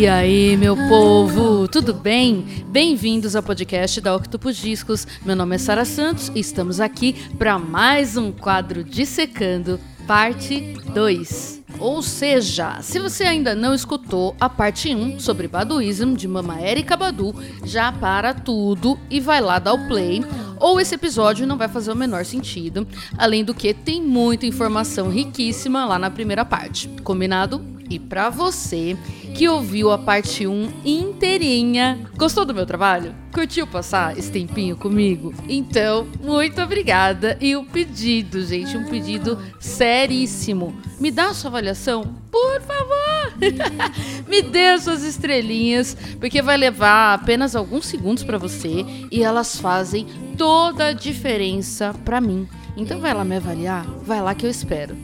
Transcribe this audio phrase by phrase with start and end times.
[0.00, 2.64] E aí, meu povo, tudo bem?
[2.68, 5.06] Bem-vindos ao podcast da Octopus Discos.
[5.26, 11.64] Meu nome é Sara Santos e estamos aqui para mais um quadro Dissecando, parte 2.
[11.78, 16.96] Ou seja, se você ainda não escutou a parte 1 sobre Baduísmo de Mama Erika
[16.96, 20.24] Badu, já para tudo e vai lá dar o play
[20.58, 22.88] ou esse episódio não vai fazer o menor sentido.
[23.18, 26.88] Além do que, tem muita informação riquíssima lá na primeira parte.
[27.04, 27.62] Combinado?
[27.90, 28.96] E para você
[29.34, 33.14] que ouviu a parte 1 inteirinha, gostou do meu trabalho?
[33.32, 35.32] Curtiu passar esse tempinho comigo?
[35.48, 37.38] Então, muito obrigada.
[37.40, 40.74] E o pedido, gente, um pedido seríssimo.
[40.98, 43.32] Me dá a sua avaliação, por favor.
[44.28, 50.06] Me dê suas estrelinhas, porque vai levar apenas alguns segundos para você e elas fazem
[50.36, 52.48] toda a diferença para mim.
[52.76, 54.96] Então vai lá me avaliar, vai lá que eu espero.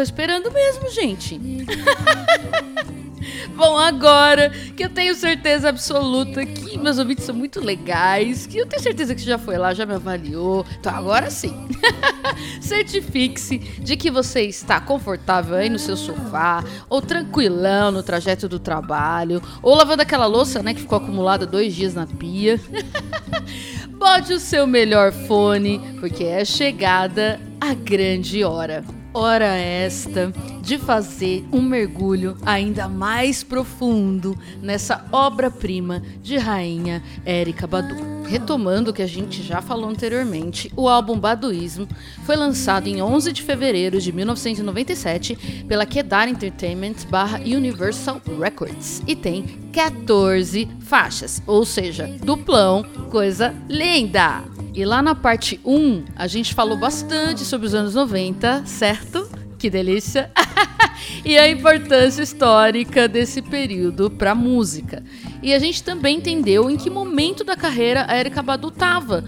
[0.00, 1.36] Tô esperando mesmo, gente.
[3.54, 8.64] Bom, agora que eu tenho certeza absoluta que meus ouvintes são muito legais, que eu
[8.64, 11.68] tenho certeza que você já foi lá, já me avaliou, então agora sim.
[12.62, 18.58] Certifique-se de que você está confortável aí no seu sofá, ou tranquilão no trajeto do
[18.58, 22.58] trabalho, ou lavando aquela louça, né, que ficou acumulada dois dias na pia.
[23.98, 28.82] Bote o seu melhor fone, porque é chegada a grande hora.
[29.12, 38.19] Hora esta de fazer um mergulho ainda mais profundo nessa obra-prima de rainha Erika Badu.
[38.30, 41.88] Retomando o que a gente já falou anteriormente, o álbum Baduísmo
[42.24, 49.16] foi lançado em 11 de fevereiro de 1997 pela Kedar Entertainment barra Universal Records e
[49.16, 49.42] tem
[49.72, 54.44] 14 faixas, ou seja, duplão, coisa linda!
[54.72, 59.28] E lá na parte 1, a gente falou bastante sobre os anos 90, certo?
[59.60, 60.30] Que delícia!
[61.22, 65.04] e a importância histórica desse período para a música.
[65.42, 69.22] E a gente também entendeu em que momento da carreira a Erika Badu estava.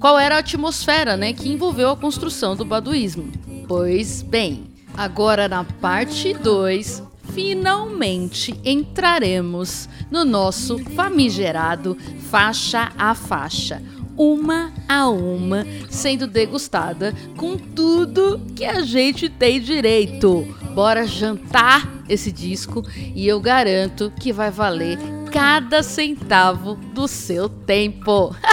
[0.00, 3.30] Qual era a atmosfera né, que envolveu a construção do baduísmo.
[3.68, 4.64] Pois bem,
[4.96, 11.96] agora na parte 2, finalmente entraremos no nosso famigerado
[12.28, 13.80] faixa a faixa
[14.16, 20.46] uma a uma, sendo degustada com tudo que a gente tem direito.
[20.74, 22.82] Bora jantar esse disco
[23.14, 24.98] e eu garanto que vai valer
[25.32, 28.34] cada centavo do seu tempo.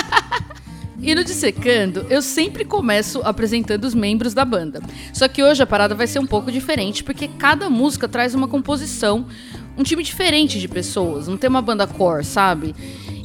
[1.06, 4.82] E no Dissecando, eu sempre começo apresentando os membros da banda.
[5.12, 8.48] Só que hoje a parada vai ser um pouco diferente, porque cada música traz uma
[8.48, 9.26] composição,
[9.78, 11.28] um time diferente de pessoas.
[11.28, 12.74] Não tem uma banda core, sabe?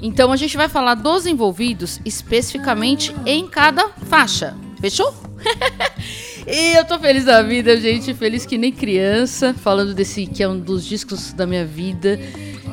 [0.00, 4.56] Então a gente vai falar dos envolvidos especificamente em cada faixa.
[4.81, 5.12] Fechou?
[6.47, 8.14] e eu tô feliz da vida, gente.
[8.14, 9.54] Feliz que nem criança.
[9.54, 12.19] Falando desse que é um dos discos da minha vida.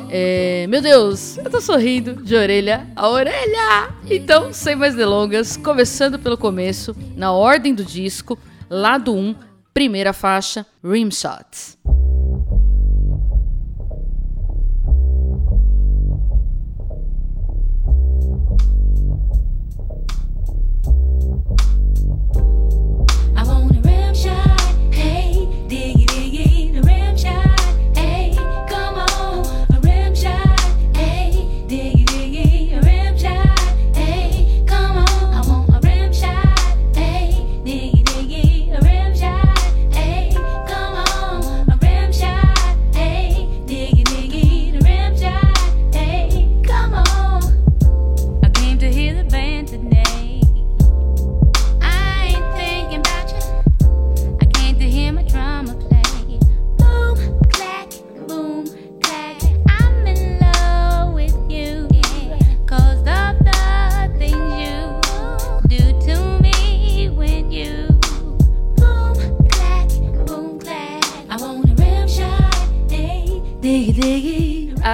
[0.09, 3.89] É, meu Deus, eu tô sorrindo de orelha a orelha.
[4.09, 8.37] Então, sem mais delongas, começando pelo começo, na ordem do disco,
[8.69, 9.35] lado 1,
[9.73, 11.77] primeira faixa, Rimshots.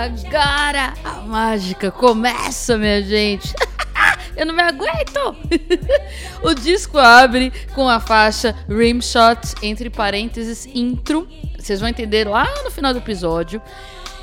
[0.02, 3.54] Agora a mágica começa, minha gente.
[4.36, 5.36] Eu não me aguento!
[6.42, 11.28] o disco abre com a faixa Rimshot, entre parênteses, intro.
[11.56, 13.62] Vocês vão entender lá no final do episódio.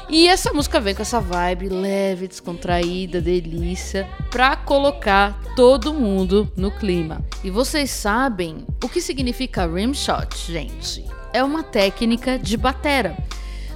[0.08, 6.72] E essa música vem com essa vibe leve, descontraída, delícia, pra colocar todo mundo no
[6.72, 7.24] clima.
[7.44, 11.04] E vocês sabem o que significa rimshot, gente?
[11.32, 13.16] É uma técnica de batera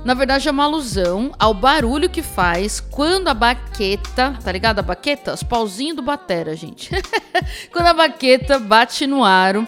[0.05, 4.81] na verdade, é uma alusão ao barulho que faz quando a baqueta, tá ligado?
[4.81, 5.33] A baqueta?
[5.33, 6.91] Os pauzinhos do batera, gente.
[7.71, 9.67] quando a baqueta bate no aro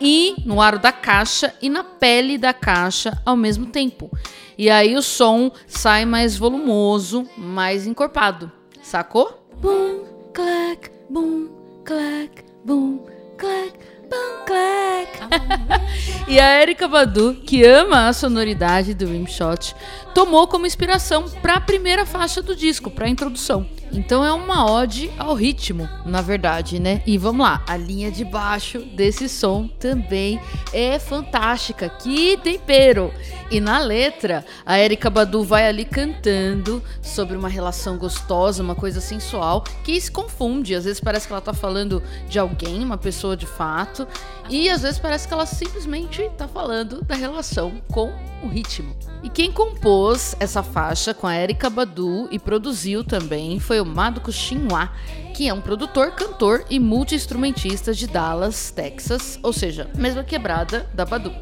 [0.00, 4.10] e no aro da caixa e na pele da caixa ao mesmo tempo.
[4.56, 8.52] E aí o som sai mais volumoso, mais encorpado.
[8.80, 9.44] Sacou?
[9.60, 11.48] Boom, clack, boom,
[11.84, 13.04] clack, boom,
[13.36, 13.93] clack.
[16.28, 19.74] e a Erika Badu, que ama a sonoridade do Rimshot,
[20.14, 23.66] tomou como inspiração para a primeira faixa do disco, para a introdução.
[23.94, 27.00] Então é uma ode ao ritmo, na verdade, né?
[27.06, 30.40] E vamos lá, a linha de baixo desse som também
[30.72, 31.88] é fantástica.
[31.88, 33.14] Que tempero!
[33.52, 39.00] E na letra, a Erika Badu vai ali cantando sobre uma relação gostosa, uma coisa
[39.00, 40.74] sensual, que se confunde.
[40.74, 44.08] Às vezes parece que ela tá falando de alguém, uma pessoa de fato,
[44.50, 48.12] e às vezes parece que ela simplesmente tá falando da relação com
[48.42, 48.92] o ritmo.
[49.24, 54.30] E quem compôs essa faixa com a Erika Badu e produziu também foi o Madoka
[54.30, 54.90] Shinwa,
[55.32, 61.06] que é um produtor, cantor e multi-instrumentista de Dallas, Texas, ou seja, mesma quebrada da
[61.06, 61.32] Badu.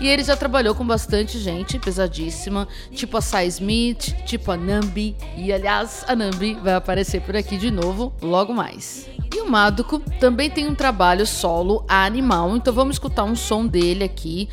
[0.00, 5.16] E ele já trabalhou com bastante gente pesadíssima, tipo a Sai Smith, tipo a Nambi,
[5.36, 9.08] e aliás, a Nambi vai aparecer por aqui de novo logo mais.
[9.32, 14.02] E o Madoka também tem um trabalho solo animal, então vamos escutar um som dele
[14.02, 14.48] aqui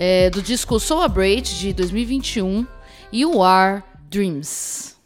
[0.00, 2.66] é, do disco Soul Braid de 2021
[3.12, 4.99] e o Are Dreams.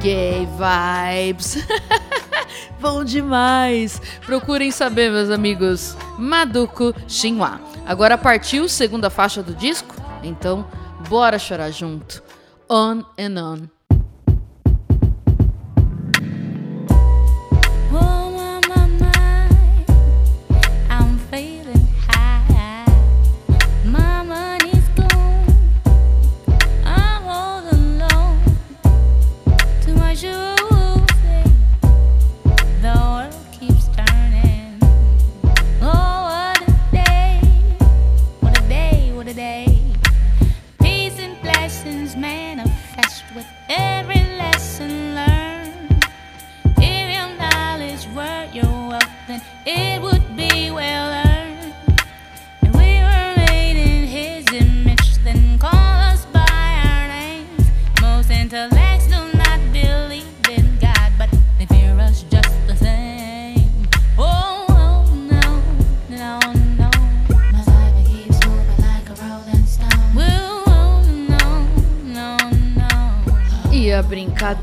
[0.00, 1.58] Gaye Vibes.
[2.80, 4.00] Bom demais!
[4.24, 5.94] Procurem saber, meus amigos.
[6.18, 7.60] Maduko Shinwa.
[7.86, 9.94] Agora partiu segunda faixa do disco?
[10.22, 10.66] Então,
[11.08, 12.22] bora chorar junto.
[12.68, 13.79] On and On.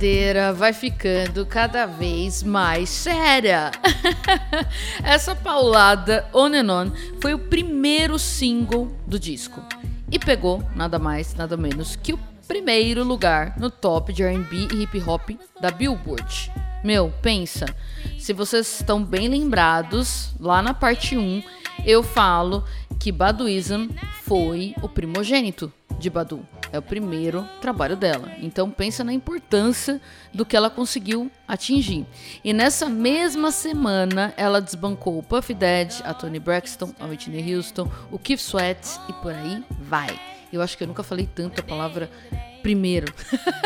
[0.08, 3.72] Brincadeira vai ficando cada vez mais séria.
[5.04, 9.62] Essa paulada On and On foi o primeiro single do disco
[10.10, 14.84] e pegou nada mais, nada menos que o primeiro lugar no top de R&B e
[14.84, 16.52] hip hop da Billboard.
[16.84, 17.66] Meu, pensa,
[18.18, 21.44] se vocês estão bem lembrados, lá na parte 1
[21.86, 22.64] eu falo
[22.98, 23.90] que Baduism
[24.24, 26.48] foi o primogênito de Badu.
[26.78, 28.32] É o primeiro trabalho dela.
[28.40, 30.00] Então pensa na importância
[30.32, 32.06] do que ela conseguiu atingir.
[32.44, 37.92] E nessa mesma semana ela desbancou o Puff Daddy, a Tony Braxton, a Whitney Houston,
[38.12, 40.20] o Keith Sweat e por aí vai.
[40.54, 42.12] Eu acho que eu nunca falei tanto a palavra
[42.62, 43.12] primeiro.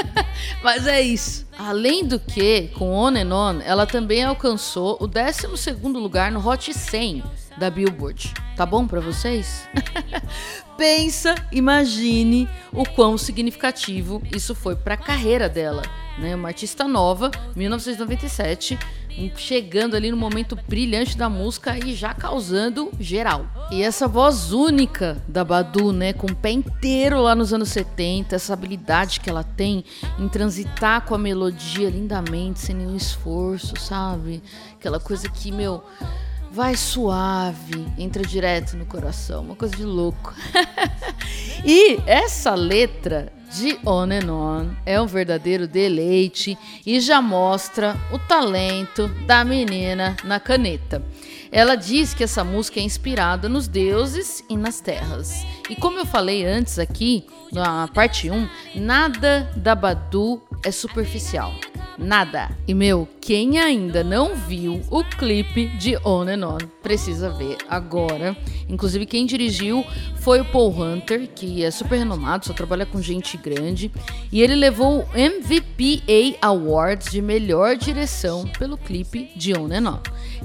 [0.64, 1.46] Mas é isso.
[1.60, 5.48] Além do que, com On and On, ela também alcançou o 12
[5.84, 7.24] lugar no Hot 100
[7.58, 8.34] da Billboard.
[8.56, 9.68] Tá bom para vocês?
[10.82, 15.84] Pensa, imagine o quão significativo isso foi para a carreira dela.
[16.18, 16.34] Né?
[16.34, 18.80] Uma artista nova, 1997,
[19.36, 23.46] chegando ali no momento brilhante da música e já causando geral.
[23.70, 28.36] E essa voz única da Badu, né, com o pé inteiro lá nos anos 70,
[28.36, 29.86] essa habilidade que ela tem
[30.18, 34.42] em transitar com a melodia lindamente, sem nenhum esforço, sabe?
[34.74, 35.84] Aquela coisa que, meu,
[36.52, 40.34] vai suave, entra direto no coração, uma coisa de louco.
[41.64, 48.20] e essa letra de On and On é um verdadeiro deleite e já mostra o
[48.20, 51.02] talento da menina na caneta.
[51.52, 55.46] Ela diz que essa música é inspirada nos deuses e nas terras.
[55.72, 61.54] E como eu falei antes aqui, na parte 1, nada da Badu é superficial.
[61.98, 62.50] Nada.
[62.68, 68.36] E meu, quem ainda não viu o clipe de On and On precisa ver agora.
[68.68, 69.86] Inclusive, quem dirigiu
[70.20, 73.90] foi o Paul Hunter, que é super renomado, só trabalha com gente grande.
[74.30, 80.00] E ele levou o MVPA Awards de melhor direção pelo clipe de On and On.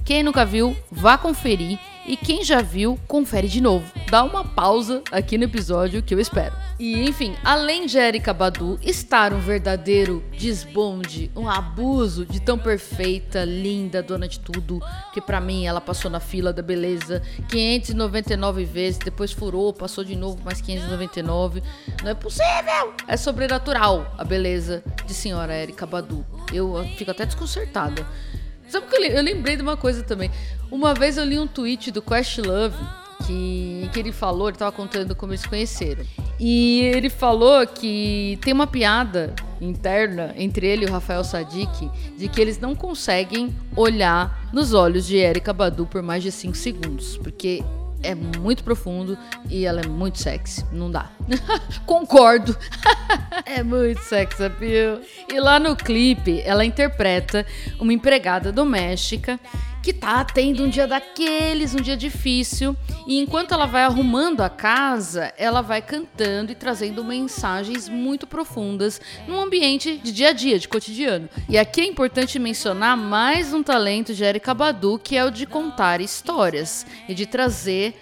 [0.05, 1.81] Quem nunca viu, vá conferir.
[2.07, 3.93] E quem já viu, confere de novo.
[4.09, 6.55] Dá uma pausa aqui no episódio que eu espero.
[6.79, 13.45] E enfim, além de Erika Badu estar um verdadeiro desbonde, um abuso de tão perfeita,
[13.45, 14.81] linda, dona de tudo,
[15.13, 20.15] que para mim ela passou na fila da beleza 599 vezes, depois furou, passou de
[20.15, 21.61] novo mais 599.
[22.05, 22.95] Não é possível!
[23.09, 26.25] É sobrenatural a beleza de senhora Erika Badu.
[26.53, 28.07] Eu fico até desconcertada.
[28.69, 30.31] Sabe que eu lembrei de uma coisa também.
[30.71, 32.77] Uma vez eu li um tweet do Questlove
[33.25, 36.05] que, que ele falou, ele tava contando como eles conheceram.
[36.39, 42.29] E ele falou que tem uma piada interna entre ele e o Rafael Sadik de
[42.29, 47.17] que eles não conseguem olhar nos olhos de Erika Badu por mais de 5 segundos,
[47.19, 47.65] porque
[48.07, 50.65] é muito profundo e ela é muito sexy.
[50.73, 51.11] Não dá.
[51.85, 52.57] Concordo.
[53.45, 55.01] é muito sexy appeal.
[55.33, 57.45] E lá no clipe, ela interpreta
[57.79, 59.39] uma empregada doméstica
[59.87, 62.77] que tá tendo um dia daqueles, um dia difícil,
[63.07, 69.01] e enquanto ela vai arrumando a casa, ela vai cantando e trazendo mensagens muito profundas
[69.29, 71.29] num ambiente de dia a dia, de cotidiano.
[71.49, 75.47] E aqui é importante mencionar mais um talento de Erika Badu, que é o de
[75.47, 77.95] contar histórias e de trazer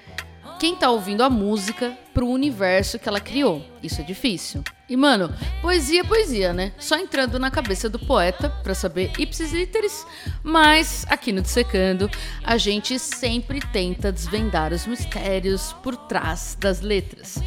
[0.59, 3.63] quem tá ouvindo a música pro universo que ela criou.
[3.83, 4.65] Isso é difícil.
[4.87, 6.73] E mano, poesia é poesia, né?
[6.79, 10.07] Só entrando na cabeça do poeta para saber ipsis literis,
[10.43, 12.11] mas aqui no Dissecando
[12.43, 17.43] a gente sempre tenta desvendar os mistérios por trás das letras.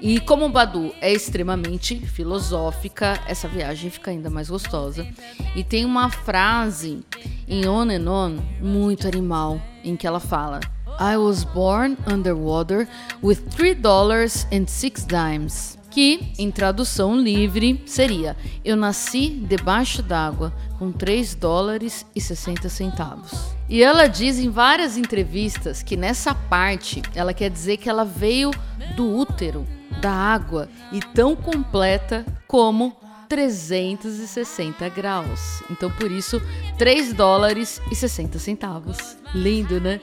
[0.00, 5.06] E como o Badu é extremamente filosófica, essa viagem fica ainda mais gostosa.
[5.54, 7.04] E tem uma frase
[7.46, 10.58] em On and On muito animal, em que ela fala:
[10.98, 12.88] I was born underwater
[13.22, 15.79] with three dollars and six dimes.
[15.90, 23.32] Que, em tradução livre, seria: Eu nasci debaixo d'água com 3 dólares e 60 centavos.
[23.68, 28.50] E ela diz em várias entrevistas que nessa parte ela quer dizer que ela veio
[28.96, 29.66] do útero,
[30.00, 32.96] da água, e tão completa como
[33.28, 35.62] 360 graus.
[35.70, 36.40] Então, por isso,
[36.78, 39.16] 3 dólares e 60 centavos.
[39.32, 40.00] Lindo, né?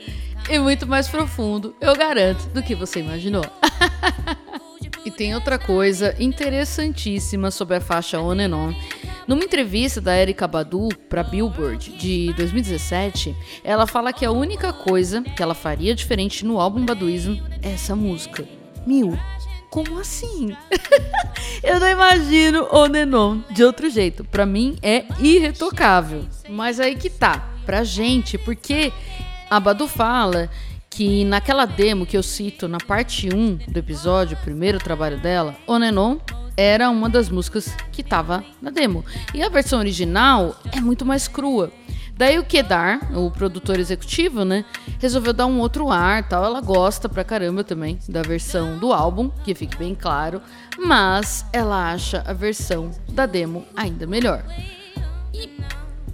[0.50, 3.44] e muito mais profundo, eu garanto, do que você imaginou.
[5.07, 8.73] e tem outra coisa interessantíssima sobre a faixa On and On.
[9.25, 13.33] Numa entrevista da Erika Badu para Billboard de 2017,
[13.63, 17.95] ela fala que a única coisa que ela faria diferente no álbum Baduism é essa
[17.95, 18.45] música.
[18.85, 19.17] Mil,
[19.69, 20.53] como assim?
[21.63, 24.25] eu não imagino On and On de outro jeito.
[24.25, 26.25] Para mim é irretocável.
[26.49, 28.91] Mas aí que tá, pra gente, porque
[29.49, 30.49] a Badu fala
[30.97, 35.55] que naquela demo que eu cito na parte 1 do episódio, o primeiro trabalho dela,
[35.67, 36.17] On and On
[36.57, 39.05] era uma das músicas que estava na demo.
[39.31, 41.71] E a versão original é muito mais crua.
[42.15, 44.65] Daí o Kedar, o produtor executivo, né,
[44.97, 46.43] resolveu dar um outro ar, tal.
[46.43, 50.41] Ela gosta pra caramba também da versão do álbum, que fique bem claro,
[50.79, 54.43] mas ela acha a versão da demo ainda melhor.
[55.31, 55.47] E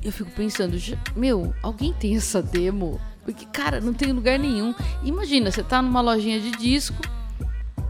[0.03, 0.77] eu fico pensando,
[1.15, 2.99] meu, alguém tem essa demo?
[3.23, 4.73] Porque, cara, não tem lugar nenhum.
[5.03, 7.01] Imagina, você tá numa lojinha de disco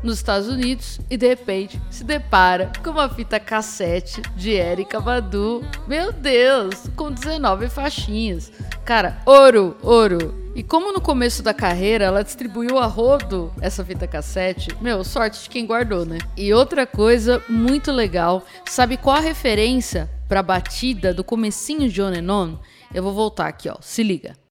[0.04, 5.66] nos Estados Unidos e de repente se depara com uma fita cassete de Erika Badu.
[5.88, 8.52] Meu Deus, com 19 faixinhas.
[8.84, 10.44] Cara, ouro, ouro.
[10.56, 15.42] E como no começo da carreira ela distribuiu a rodo essa fita cassete, meu, sorte
[15.42, 16.20] de quem guardou, né?
[16.38, 22.10] E outra coisa muito legal, sabe qual a referência pra batida do comecinho de On
[22.10, 22.58] and On?
[22.94, 23.78] Eu vou voltar aqui, ó.
[23.82, 24.43] Se liga.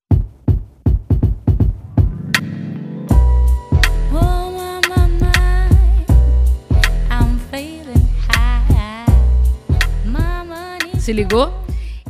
[11.02, 11.52] Se ligou?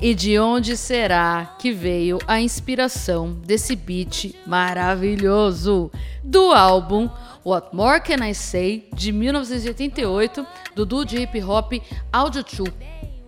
[0.02, 5.90] E de onde será que veio a inspiração desse beat maravilhoso?
[6.22, 7.08] Do álbum
[7.42, 11.72] What More Can I Say, de 1988, do duo de hip hop
[12.12, 12.70] Audio 2.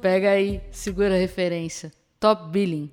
[0.02, 1.90] Pega aí, segura a referência.
[2.21, 2.90] Top Billing.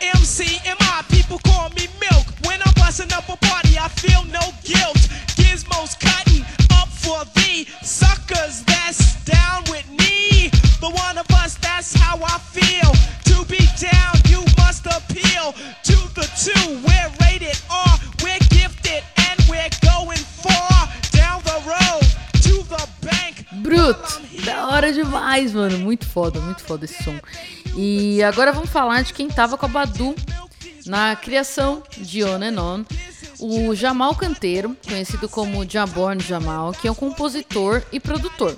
[0.00, 1.97] MC and my people call me
[2.88, 4.96] busting up a party, I feel no guilt.
[5.36, 6.42] Gizmos cutting
[6.80, 10.48] up for the suckers that's down with me.
[10.80, 12.90] The one of us, that's how I feel.
[13.28, 15.52] To be down, you must appeal
[15.88, 16.80] to the two.
[16.86, 22.04] We're rated R, we're gifted, and we're going far down the road
[22.46, 23.44] to the bank.
[23.52, 25.78] Bruto, da hora demais, mano.
[25.78, 27.20] Muito foda, muito foda esse som.
[27.76, 30.14] E agora vamos falar de quem tava com a Badu
[30.88, 32.84] na criação de On and On.
[33.40, 38.56] O Jamal Canteiro, conhecido como Jaborn Jamal, que é um compositor e produtor.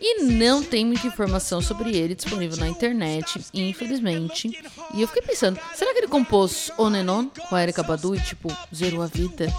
[0.00, 4.50] E não tem muita informação sobre ele disponível na internet, infelizmente.
[4.94, 8.14] E eu fiquei pensando, será que ele compôs On and On com a Erika Badu
[8.14, 9.52] e, tipo, zerou a vida?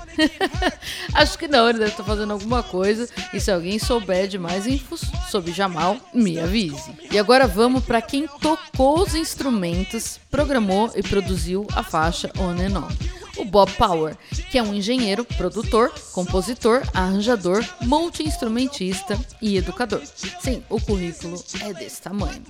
[1.13, 3.07] Acho que não, ele deve estar fazendo alguma coisa.
[3.31, 6.91] E se alguém souber de mais infos sobre Jamal, me avise.
[7.11, 12.79] E agora vamos para quem tocou os instrumentos, programou e produziu a faixa On and
[12.79, 14.15] On o Bob Power,
[14.49, 20.01] que é um engenheiro, produtor, compositor, arranjador, multi-instrumentista e educador.
[20.39, 22.41] Sim, o currículo é desse tamanho.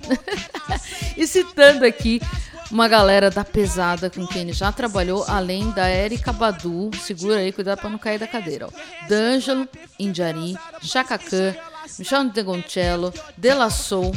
[1.16, 2.20] e citando aqui
[2.70, 7.52] uma galera da pesada com quem ele já trabalhou, além da Erika Badu, segura aí,
[7.52, 9.06] cuidado para não cair da cadeira, ó.
[9.08, 9.68] D'Angelo,
[9.98, 11.54] Indiari, Chaka Khan,
[11.98, 14.12] Michel Degoncello, De La Soul,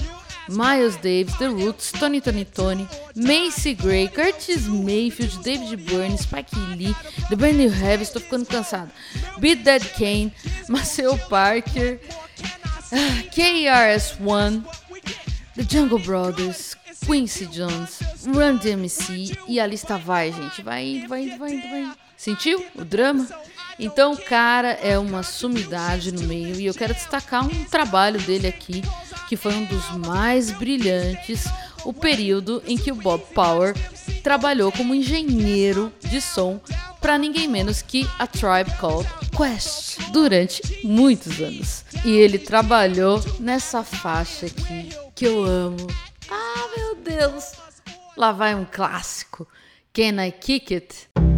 [0.50, 6.96] Miles Davis, The Roots, Tony Tony Tony, Macy Gray, Curtis Mayfield, David Byrne, Spike Lee,
[7.30, 8.92] The Brand New Heavy, estou ficando cansado,
[9.40, 10.34] Beat Dead Kane,
[10.70, 12.00] Marcel Parker,
[13.34, 14.64] KRS-One,
[15.56, 21.24] The Jungle Brothers, Quincy Jones, Run DMC e a lista vai, gente, vai indo, vai
[21.24, 21.98] indo, vai indo, vai indo.
[22.18, 23.28] Sentiu o drama?
[23.78, 28.48] Então o cara é uma sumidade no meio e eu quero destacar um trabalho dele
[28.48, 28.82] aqui
[29.28, 31.46] que foi um dos mais brilhantes,
[31.84, 33.76] o período em que o Bob Power
[34.24, 36.60] trabalhou como engenheiro de som
[37.02, 41.86] para ninguém menos que a Tribe Called Quest durante muitos anos.
[42.04, 45.86] E ele trabalhou nessa faixa aqui que eu amo.
[46.30, 47.52] Ah, meu Deus!
[48.18, 49.48] Lá vai um clássico.
[49.94, 51.35] Can I Kick It?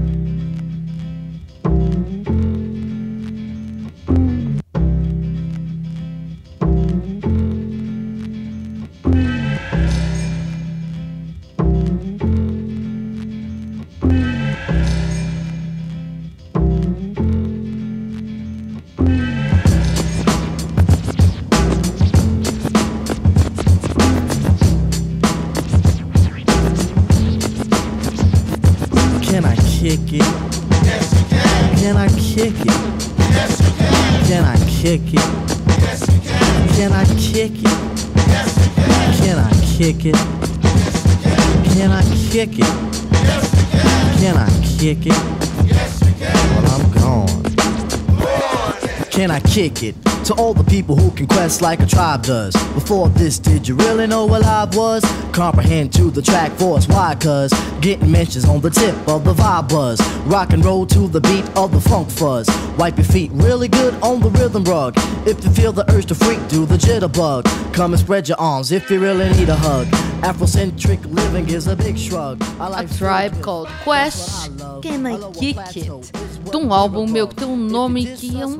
[39.93, 40.15] kick it?
[41.73, 42.65] Can I kick it?
[44.19, 45.17] Can I kick it?
[46.52, 47.43] Well, I'm gone.
[49.10, 50.16] Can I kick it?
[50.27, 52.53] To all the people who can quest like a tribe does.
[52.73, 55.01] Before this, did you really know what live was?
[55.31, 57.15] Comprehend to the track force, why?
[57.15, 60.01] Cuz getting mentions on the tip of the vibe buzz.
[60.25, 62.49] Rock and roll to the beat of the funk fuzz.
[62.77, 64.95] Wipe your feet really good on the rhythm rug.
[65.25, 67.45] If you feel the urge to freak, do the jitterbug.
[67.73, 70.16] Come and spread your arms if you really need a hug.
[70.23, 72.41] Afrocentric living is a big shrug.
[72.60, 74.51] a tribe called Quest,
[74.82, 76.12] Can I Kick It?
[76.49, 78.60] De um álbum meu que tem um nome que é um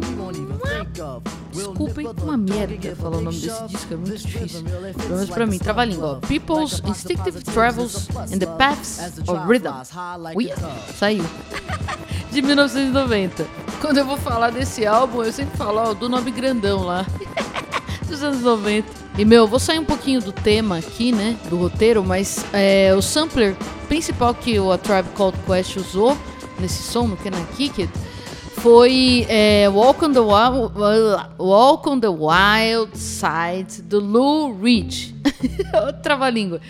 [1.52, 4.64] Desculpem, uma merda falar o nome desse disco, é muito difícil.
[4.64, 6.20] Pelo menos pra mim, trava a língua.
[6.28, 9.74] People's Instinctive Travels in the Paths of Rhythm.
[10.36, 10.56] Uia,
[10.98, 11.26] saiu.
[12.32, 13.48] De 1990.
[13.82, 17.06] Quando eu vou falar desse álbum, eu sempre falo ó, do nome grandão lá.
[18.08, 18.97] Dos anos 90.
[19.18, 21.36] E meu, vou sair um pouquinho do tema aqui, né?
[21.50, 23.56] Do roteiro, mas é, o sampler
[23.88, 26.16] principal que o A Tribe Called Quest usou
[26.60, 27.90] nesse som, no Can I Kick
[28.58, 30.74] foi é, Walk, on the Wild,
[31.40, 35.16] Walk on the Wild Side do Lou Reed.
[35.86, 36.62] Outra língua.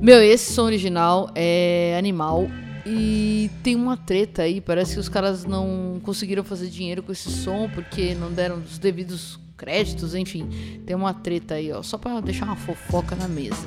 [0.00, 2.48] Meu, esse som original é animal.
[2.86, 7.28] E tem uma treta aí, parece que os caras não conseguiram fazer dinheiro com esse
[7.28, 10.82] som porque não deram os devidos créditos, enfim.
[10.86, 13.66] Tem uma treta aí, ó, só para deixar uma fofoca na mesa.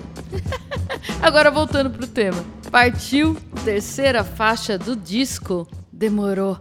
[1.21, 2.43] Agora voltando pro tema.
[2.71, 6.57] Partiu terceira faixa do disco Demorou.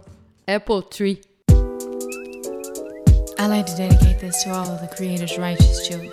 [0.47, 1.21] Apple Tree.
[3.37, 6.11] I like to dedicate this to all of the Creator's righteous children.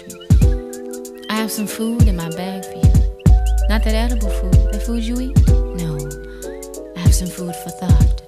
[1.30, 2.92] I have some food in my bag for you.
[3.68, 5.36] Not that edible food, the food you eat.
[5.76, 5.96] No,
[6.96, 8.22] I have some food for thought.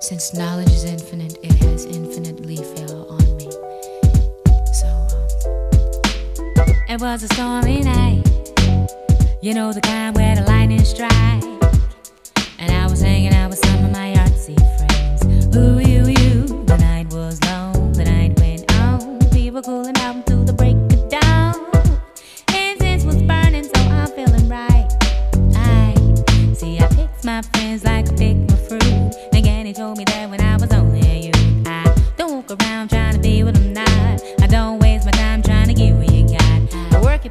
[0.00, 3.13] Since knowledge is infinite, it has infinitely fell
[6.94, 8.22] it was a stormy night.
[9.42, 11.44] You know the kind where the lightning strikes.
[12.60, 15.56] And I was hanging out with some of my artsy friends.
[15.56, 16.46] Ooh, you, you.
[16.66, 19.18] The night was long, the night went on.
[19.32, 21.56] We were cooling out through the break of dawn.
[22.54, 24.88] Incense was burning, so I'm feeling right.
[25.56, 25.94] I
[26.54, 29.14] see, I picked my friends like I pick my fruit.
[29.32, 30.23] Again, he told me that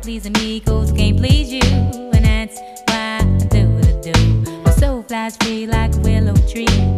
[0.04, 1.62] pleasing me, I can't please you.
[1.62, 4.62] And that's why I do what I do.
[4.64, 6.93] My soul flies free like a willow tree.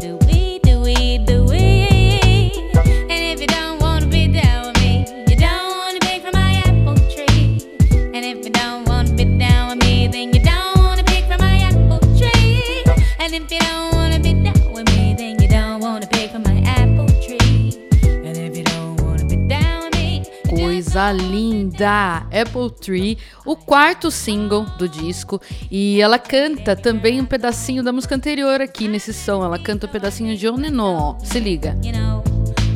[20.95, 22.19] Coisa linda!
[22.31, 25.41] Apple Tree, o quarto single do disco.
[25.69, 29.43] E ela canta também um pedacinho da música anterior aqui nesse som.
[29.43, 31.19] Ela canta um pedacinho de On and On, ó.
[31.19, 31.77] Se liga.
[31.84, 32.23] you know,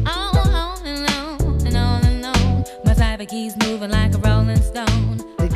[0.05, 0.29] a.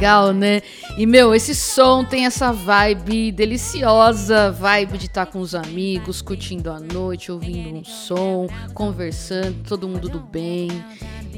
[0.04, 0.62] Legal, né?
[0.98, 6.70] E meu, esse som tem essa vibe deliciosa, vibe de estar com os amigos, curtindo
[6.70, 10.68] a noite, ouvindo um som, conversando, todo mundo do bem.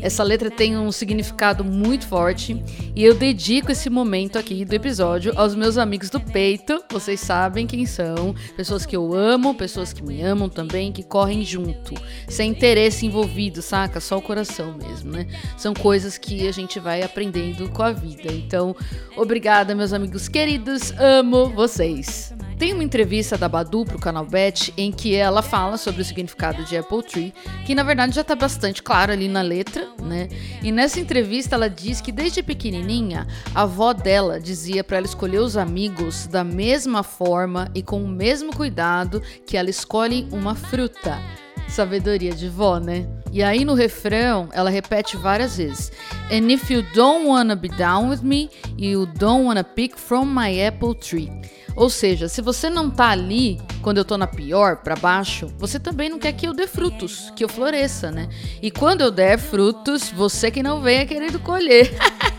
[0.01, 2.61] Essa letra tem um significado muito forte
[2.95, 6.83] e eu dedico esse momento aqui do episódio aos meus amigos do peito.
[6.91, 11.43] Vocês sabem quem são, pessoas que eu amo, pessoas que me amam também, que correm
[11.43, 11.93] junto,
[12.27, 13.99] sem interesse envolvido, saca?
[13.99, 15.27] Só o coração mesmo, né?
[15.57, 18.31] São coisas que a gente vai aprendendo com a vida.
[18.31, 18.75] Então,
[19.15, 22.33] obrigada, meus amigos queridos, amo vocês.
[22.57, 26.63] Tem uma entrevista da Badu pro canal Bet em que ela fala sobre o significado
[26.63, 27.33] de Apple Tree,
[27.65, 30.29] que na verdade já tá bastante claro ali na letra, né?
[30.63, 35.39] E nessa entrevista ela diz que desde pequenininha a avó dela dizia para ela escolher
[35.39, 41.19] os amigos da mesma forma e com o mesmo cuidado que ela escolhe uma fruta.
[41.67, 43.05] Sabedoria de vó, né?
[43.33, 45.91] E aí no refrão ela repete várias vezes:
[46.31, 50.65] And if you don't wanna be down with me, you don't wanna pick from my
[50.65, 51.29] apple tree.
[51.75, 55.79] Ou seja, se você não tá ali quando eu tô na pior, pra baixo, você
[55.79, 58.29] também não quer que eu dê frutos, que eu floresça, né?
[58.61, 61.93] E quando eu der frutos, você que não venha querendo colher.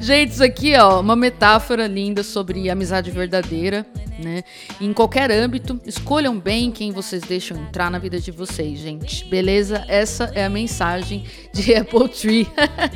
[0.00, 3.86] Gente, isso aqui, ó, uma metáfora linda sobre amizade verdadeira,
[4.18, 4.42] né?
[4.80, 9.24] Em qualquer âmbito, escolham bem quem vocês deixam entrar na vida de vocês, gente.
[9.24, 9.84] Beleza?
[9.88, 12.46] Essa é a mensagem de Apple Tree.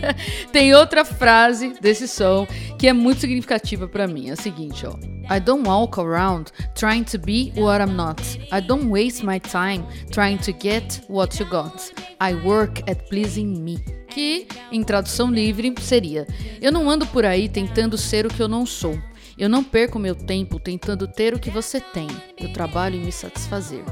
[0.53, 2.47] Tem outra frase desse som
[2.79, 4.29] que é muito significativa pra mim.
[4.29, 4.95] É a seguinte, ó.
[5.31, 8.23] I don't walk around trying to be what I'm not.
[8.51, 11.93] I don't waste my time trying to get what you got.
[12.19, 13.98] I work at pleasing me.
[14.09, 16.27] Que, em tradução livre, seria:
[16.61, 18.99] Eu não ando por aí tentando ser o que eu não sou.
[19.37, 22.09] Eu não perco meu tempo tentando ter o que você tem.
[22.37, 23.85] Eu trabalho em me satisfazer.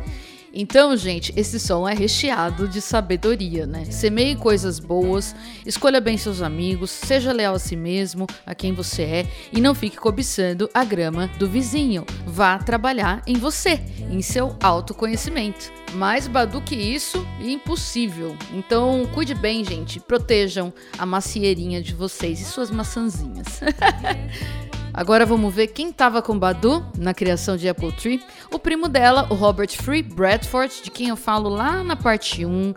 [0.58, 3.84] Então, gente, esse som é recheado de sabedoria, né?
[3.90, 9.02] Semeie coisas boas, escolha bem seus amigos, seja leal a si mesmo, a quem você
[9.02, 12.06] é e não fique cobiçando a grama do vizinho.
[12.24, 13.78] Vá trabalhar em você,
[14.10, 15.70] em seu autoconhecimento.
[15.92, 18.34] Mais Badu que isso, impossível.
[18.54, 20.00] Então, cuide bem, gente.
[20.00, 23.60] Protejam a macieirinha de vocês e suas maçãzinhas.
[24.96, 28.22] Agora vamos ver quem tava com Badu na criação de Apple Tree.
[28.50, 32.72] O primo dela, o Robert Free Bradford, de quem eu falo lá na parte 1,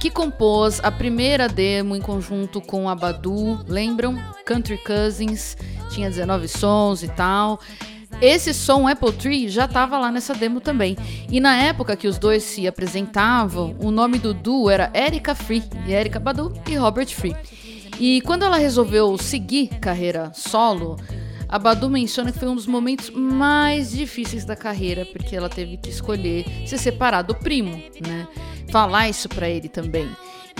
[0.00, 3.60] que compôs a primeira demo em conjunto com a Badu.
[3.68, 4.18] Lembram?
[4.46, 5.54] Country Cousins,
[5.90, 7.60] tinha 19 sons e tal.
[8.22, 10.96] Esse som Apple Tree já estava lá nessa demo também.
[11.28, 15.62] E na época que os dois se apresentavam, o nome do duo era Erika Free,
[15.86, 17.36] e Erika Badu e Robert Free.
[17.98, 20.96] E quando ela resolveu seguir carreira solo,
[21.50, 25.76] a Badu menciona que foi um dos momentos mais difíceis da carreira, porque ela teve
[25.76, 28.28] que escolher se separar do primo, né?
[28.68, 30.08] Falar isso pra ele também.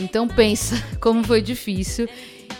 [0.00, 2.08] Então pensa como foi difícil.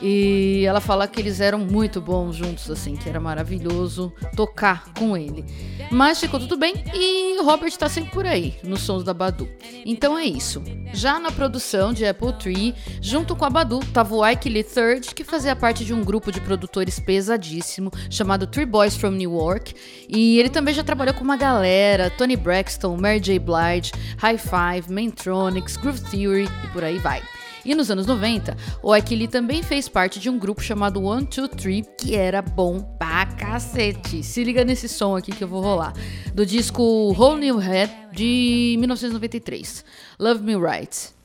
[0.02, 5.16] E ela fala que eles eram muito bons juntos, assim, que era maravilhoso tocar com
[5.16, 5.44] ele.
[5.90, 9.48] Mas ficou tudo bem e Robert tá sempre por aí, nos sons da Badu.
[9.84, 10.62] Então é isso.
[10.92, 15.14] Já na produção de Apple Tree, junto com a Badu, tava o Ike Lee Third,
[15.14, 19.74] que fazia parte de um grupo de produtores pesadíssimo chamado Three Boys from New York.
[20.08, 23.38] E ele também já trabalhou com uma galera: Tony Braxton, Mary J.
[23.38, 27.22] Blige, High Five, Maintronics, Groove Theory e por aí vai.
[27.64, 31.48] E nos anos 90, o Ike também fez parte de um grupo chamado One Two
[31.48, 34.22] Three, que era bom pra cacete.
[34.22, 35.92] Se liga nesse som aqui que eu vou rolar.
[36.34, 39.84] Do disco Whole New Head, de 1993.
[40.18, 41.19] Love Me Right.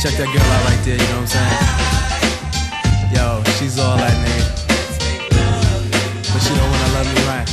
[0.00, 0.94] Check that girl out right there.
[0.94, 1.78] You know what I'm saying?
[3.12, 4.46] Yo, she's all that name,
[6.32, 7.48] but she don't wanna love me right.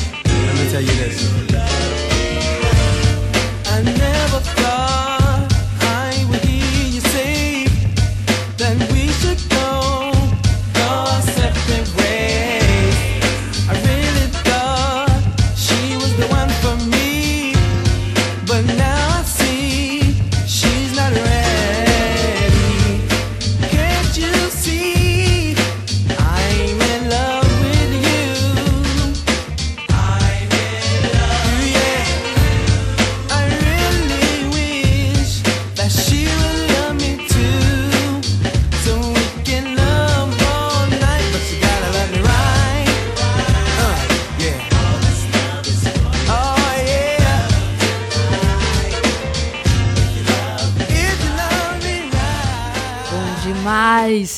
[0.45, 1.44] Let me tell you this.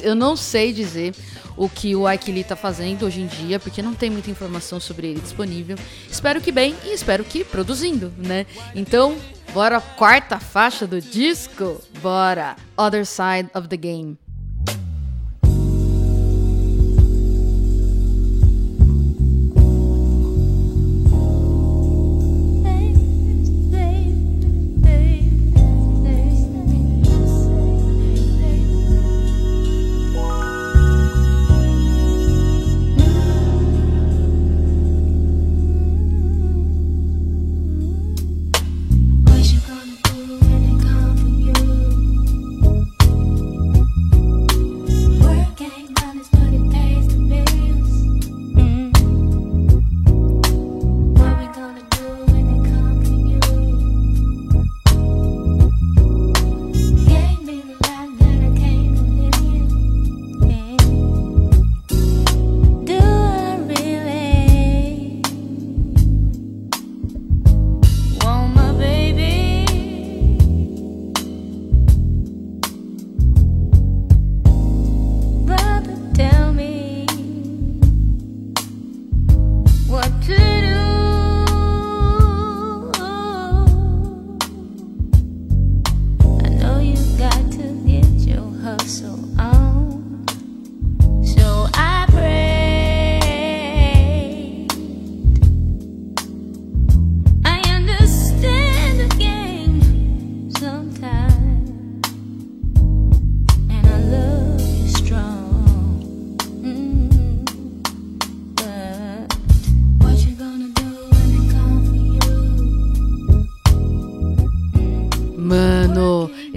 [0.08, 1.14] Eu não sei dizer
[1.58, 4.80] o que o Ike Lee tá fazendo hoje em dia, porque não tem muita informação
[4.80, 5.78] sobre ele disponível.
[6.10, 8.46] Espero que bem e espero que produzindo, né?
[8.74, 9.18] Então,
[9.54, 11.84] bora a quarta faixa do disco?
[12.02, 12.56] Bora!
[12.78, 14.18] Other Side of the Game.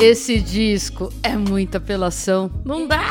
[0.01, 2.51] Esse disco é muita apelação.
[2.65, 3.05] Não dá!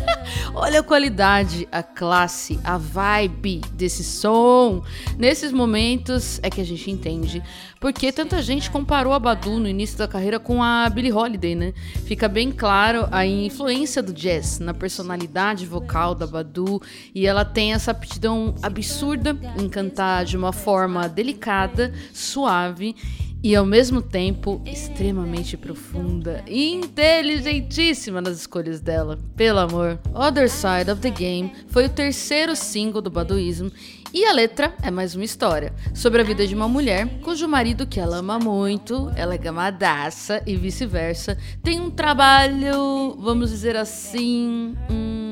[0.54, 4.82] Olha a qualidade, a classe, a vibe desse som.
[5.16, 7.42] Nesses momentos é que a gente entende
[7.80, 11.72] porque tanta gente comparou a Badu no início da carreira com a Billie Holiday, né?
[12.04, 16.80] Fica bem claro a influência do jazz na personalidade vocal da Badu
[17.14, 22.94] e ela tem essa aptidão absurda em cantar de uma forma delicada, suave
[23.42, 29.18] e ao mesmo tempo extremamente profunda e inteligentíssima nas escolhas dela.
[29.36, 29.98] Pelo amor.
[30.14, 33.70] Other Side of the Game foi o terceiro single do Baduísmo
[34.12, 37.86] e a letra é mais uma história sobre a vida de uma mulher cujo marido,
[37.86, 44.74] que ela ama muito, ela é gamadaça e vice-versa, tem um trabalho, vamos dizer assim.
[44.90, 45.25] Hum,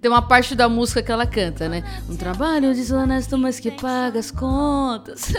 [0.00, 1.84] tem uma parte da música que ela canta, né?
[2.08, 5.32] Um trabalho desonesto, mas que paga as contas.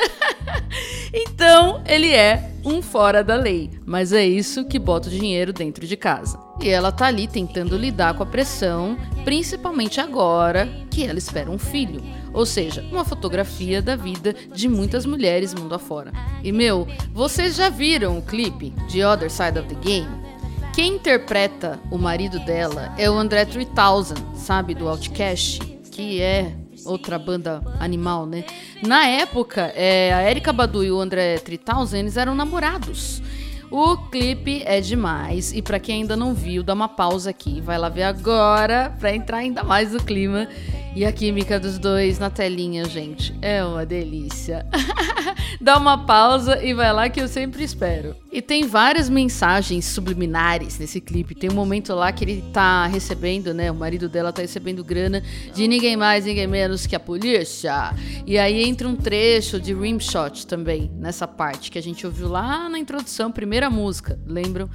[1.11, 5.87] então, ele é um fora da lei, mas é isso que bota o dinheiro dentro
[5.87, 6.39] de casa.
[6.61, 8.95] E ela tá ali tentando lidar com a pressão,
[9.25, 12.01] principalmente agora que ela espera um filho.
[12.31, 16.11] Ou seja, uma fotografia da vida de muitas mulheres mundo afora.
[16.43, 20.30] E meu, vocês já viram o clipe de Other Side of the Game?
[20.73, 25.59] Quem interpreta o marido dela é o André 3000, sabe, do Outcast,
[25.91, 26.55] que é
[26.85, 28.45] outra banda animal, né?
[28.81, 33.21] Na época, é, a Erika Badu e o André 3000, eles eram namorados.
[33.69, 37.77] O clipe é demais e pra quem ainda não viu, dá uma pausa aqui, vai
[37.77, 40.47] lá ver agora pra entrar ainda mais no clima.
[40.93, 44.65] E a química dos dois na telinha, gente, é uma delícia.
[45.61, 48.15] dá uma pausa e vai lá que eu sempre espero.
[48.31, 51.35] E tem várias mensagens subliminares nesse clipe.
[51.35, 53.69] Tem um momento lá que ele tá recebendo, né?
[53.69, 55.21] O marido dela tá recebendo grana
[55.53, 57.93] de ninguém mais, ninguém menos que a polícia.
[58.25, 62.67] E aí entra um trecho de Rimshot também, nessa parte que a gente ouviu lá
[62.67, 64.69] na introdução, primeira música, lembram?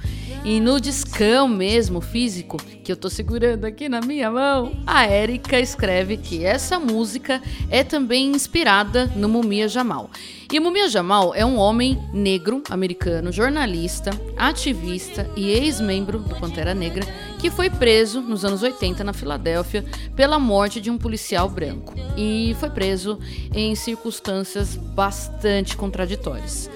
[0.45, 5.59] E no discão mesmo, físico, que eu tô segurando aqui na minha mão, a Erika
[5.59, 10.09] escreve que essa música é também inspirada no Mumia Jamal.
[10.51, 17.05] E Mumia Jamal é um homem negro americano, jornalista, ativista e ex-membro do Pantera Negra
[17.39, 19.83] que foi preso nos anos 80 na Filadélfia
[20.15, 21.93] pela morte de um policial branco.
[22.15, 23.19] E foi preso
[23.53, 26.69] em circunstâncias bastante contraditórias.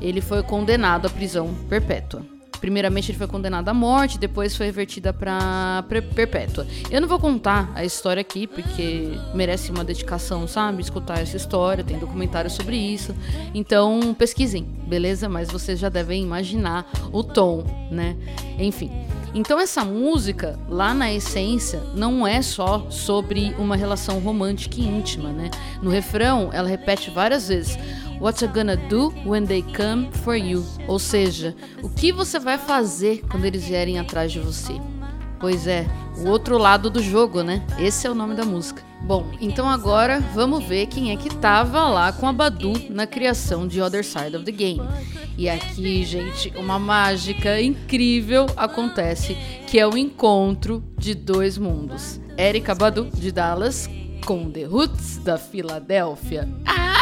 [0.00, 2.37] Ele foi condenado à prisão perpétua.
[2.60, 5.84] Primeiramente ele foi condenado à morte, depois foi revertida para
[6.14, 6.66] perpétua.
[6.90, 10.82] Eu não vou contar a história aqui porque merece uma dedicação, sabe?
[10.82, 13.14] Escutar essa história, tem documentário sobre isso.
[13.54, 15.28] Então pesquisem, beleza?
[15.28, 18.16] Mas vocês já devem imaginar o tom, né?
[18.58, 18.90] Enfim.
[19.34, 25.30] Então essa música, lá na essência, não é só sobre uma relação romântica e íntima,
[25.30, 25.50] né?
[25.82, 27.78] No refrão, ela repete várias vezes:
[28.20, 30.66] What you gonna do when they come for you?
[30.88, 34.72] Ou seja, o que você vai fazer quando eles vierem atrás de você?
[35.38, 35.86] Pois é,
[36.18, 37.64] o outro lado do jogo, né?
[37.78, 38.82] Esse é o nome da música.
[39.02, 43.68] Bom, então agora vamos ver quem é que tava lá com a Badu na criação
[43.68, 44.82] de Other Side of the Game.
[45.36, 49.36] E aqui, gente, uma mágica incrível acontece,
[49.68, 52.20] que é o encontro de dois mundos.
[52.36, 53.88] Erika Badu, de Dallas,
[54.26, 56.48] com The Roots, da Filadélfia.
[56.66, 56.97] Ah,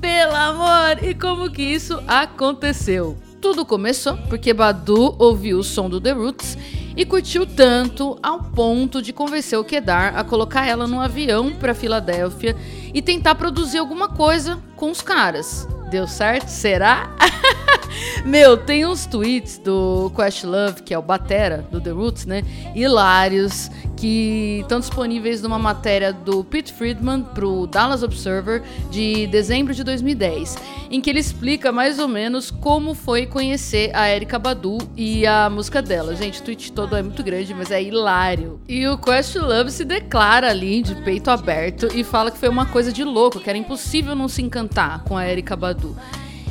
[0.00, 1.02] pelo amor!
[1.02, 3.16] E como que isso aconteceu?
[3.40, 6.58] Tudo começou porque Badu ouviu o som do The Roots
[6.96, 11.74] e curtiu tanto ao ponto de convencer o Kedar a colocar ela num avião para
[11.74, 12.56] Filadélfia
[12.92, 15.68] e tentar produzir alguma coisa com os caras.
[15.90, 16.48] Deu certo?
[16.48, 17.14] Será?
[18.24, 22.42] Meu, tem uns tweets do Questlove, que é o batera do The Roots, né?
[22.74, 29.82] Hilários, que estão disponíveis numa matéria do Pete Friedman pro Dallas Observer de dezembro de
[29.82, 30.56] 2010,
[30.90, 35.50] em que ele explica mais ou menos como foi conhecer a Erika Badu e a
[35.50, 36.14] música dela.
[36.14, 38.60] Gente, o tweet todo é muito grande, mas é hilário.
[38.68, 42.92] E o Questlove se declara ali de peito aberto e fala que foi uma coisa
[42.92, 45.96] de louco, que era impossível não se encantar com a Erika Badu.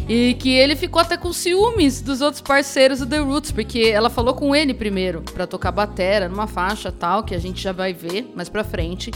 [0.07, 4.09] E que ele ficou até com ciúmes dos outros parceiros do The Roots, porque ela
[4.09, 7.93] falou com ele primeiro para tocar batera numa faixa tal, que a gente já vai
[7.93, 9.11] ver mais pra frente.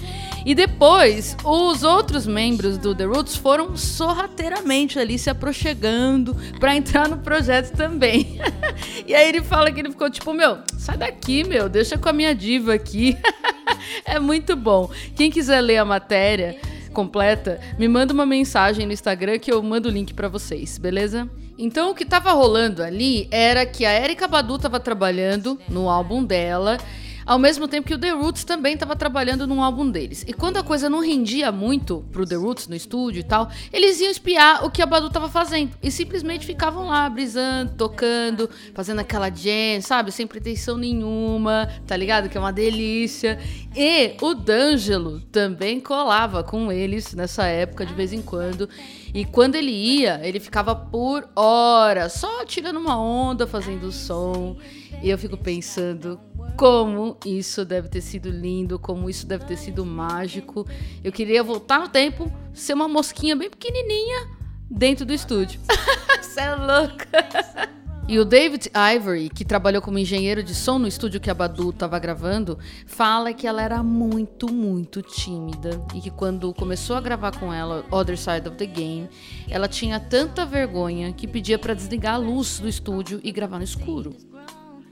[0.45, 7.07] E depois, os outros membros do The Roots foram sorrateiramente ali se aproximando para entrar
[7.07, 8.39] no projeto também.
[9.07, 12.13] e aí ele fala que ele ficou tipo, meu, sai daqui, meu, deixa com a
[12.13, 13.17] minha diva aqui.
[14.03, 14.89] é muito bom.
[15.15, 16.57] Quem quiser ler a matéria,
[16.91, 21.29] completa, me manda uma mensagem no Instagram que eu mando o link para vocês, beleza?
[21.57, 26.23] Então o que tava rolando ali era que a Erika Badu tava trabalhando no álbum
[26.23, 26.77] dela,
[27.25, 30.23] ao mesmo tempo que o The Roots também tava trabalhando num álbum deles.
[30.27, 33.99] E quando a coisa não rendia muito pro The Roots no estúdio e tal, eles
[33.99, 38.99] iam espiar o que a Badu tava fazendo e simplesmente ficavam lá brisando, tocando, fazendo
[38.99, 42.29] aquela jam, sabe, sem pretensão nenhuma, tá ligado?
[42.29, 43.39] Que é uma delícia.
[43.75, 48.67] E o D'Angelo também colava com eles nessa época de vez em quando.
[49.13, 54.57] E quando ele ia, ele ficava por horas só tirando uma onda, fazendo som.
[55.01, 56.19] E eu fico pensando
[56.55, 60.67] como isso deve ter sido lindo, como isso deve ter sido mágico.
[61.03, 64.27] Eu queria voltar no tempo, ser uma mosquinha bem pequenininha
[64.69, 65.59] dentro do estúdio.
[66.21, 67.71] Você é louca!
[68.07, 71.69] E o David Ivory, que trabalhou como engenheiro de som no estúdio que a Badu
[71.69, 77.39] estava gravando, fala que ela era muito, muito tímida e que quando começou a gravar
[77.39, 79.09] com ela Other Side of the Game,
[79.49, 83.63] ela tinha tanta vergonha que pedia para desligar a luz do estúdio e gravar no
[83.63, 84.13] escuro.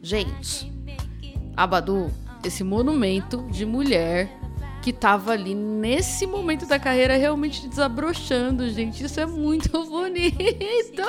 [0.02, 0.72] Gente,
[1.56, 2.10] a Badu,
[2.44, 4.40] esse monumento de mulher
[4.82, 9.04] que tava ali nesse momento da carreira realmente desabrochando, gente.
[9.04, 11.04] Isso é muito bonito.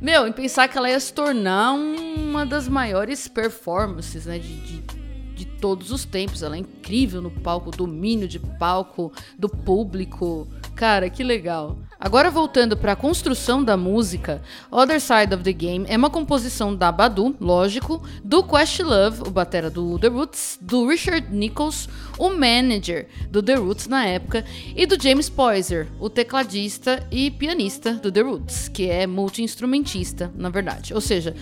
[0.00, 4.38] Meu, em pensar que ela ia se tornar uma das maiores performances, né?
[4.38, 4.82] De, de,
[5.34, 6.42] de todos os tempos.
[6.42, 10.46] Ela é incrível no palco, domínio de palco, do público.
[10.76, 11.76] Cara, que legal.
[11.98, 16.76] Agora voltando para a construção da música, Other Side of the Game é uma composição
[16.76, 21.88] da Badu, lógico, do Questlove, o batera do The Roots, do Richard Nichols,
[22.18, 24.44] o manager do The Roots na época,
[24.76, 30.50] e do James Poyser, o tecladista e pianista do The Roots, que é multi-instrumentista, na
[30.50, 30.92] verdade.
[30.92, 31.34] Ou seja,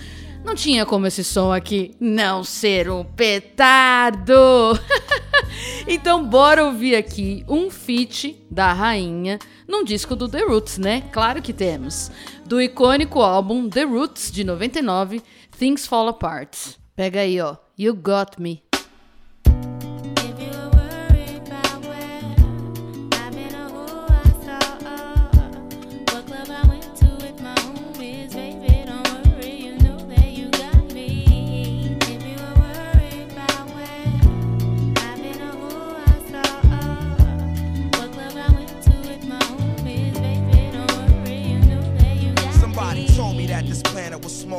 [0.44, 4.78] não tinha como esse som aqui não ser um petardo.
[5.88, 11.02] então bora ouvir aqui um feat da rainha num disco do The Roots, né?
[11.12, 12.10] Claro que temos.
[12.46, 15.22] Do icônico álbum The Roots de 99,
[15.58, 16.76] Things Fall Apart.
[16.96, 17.56] Pega aí, ó.
[17.78, 18.63] You Got Me.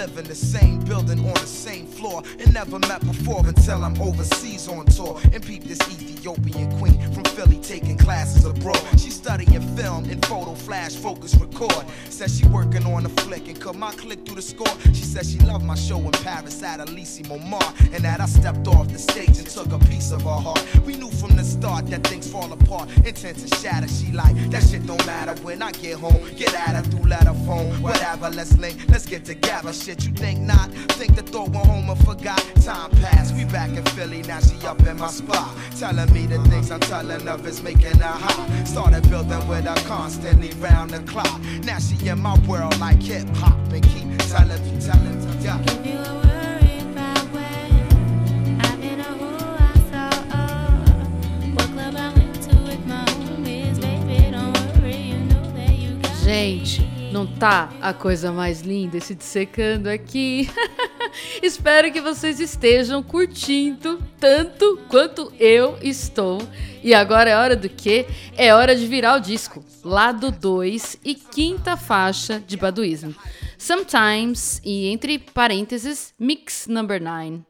[0.00, 4.00] live in the same building on the same floor and never met before until I'm
[4.00, 8.80] overseas on tour and peep this Ethiopian queen from Philly taking classes abroad.
[8.98, 11.84] She studying film and photo flash focus record.
[12.08, 14.74] Says she working on a flick and cut my click through the score.
[14.86, 18.66] She says she loved my show in Paris at Elysee Montmartre and that I stepped
[18.68, 20.64] off the stage and took a piece of her heart.
[20.86, 23.88] We knew from the start that things fall apart, intent to shatter.
[23.88, 26.20] She like that shit don't matter when I get home.
[26.36, 28.30] Get at her through letter phone, whatever.
[28.30, 29.72] Let's link, let's get together.
[29.72, 30.70] Shit, you think not?
[30.98, 32.38] Think the thought went home and forgot.
[32.62, 34.22] Time passed, we back in Philly.
[34.22, 37.98] Now she up in my spot, telling me the things I'm telling of is making
[37.98, 38.66] her hot.
[38.66, 41.40] Started building with her constantly round the clock.
[41.64, 45.60] Now she in my world like hip hop and keep telling me, telling me, yeah.
[45.60, 47.68] If you were worried about where
[48.60, 53.80] I've been or who I saw, oh, what club I went to with my homies,
[53.80, 58.96] baby, don't worry, you know that you got Gente, não tá a coisa mais linda
[58.96, 60.48] esse dissecando aqui?
[61.42, 66.40] Espero que vocês estejam curtindo tanto quanto eu estou.
[66.82, 68.06] E agora é hora do quê?
[68.36, 69.64] É hora de virar o disco.
[69.84, 73.14] Lado 2 e quinta faixa de Baduísmo.
[73.58, 77.42] Sometimes e entre parênteses, Mix Number 9.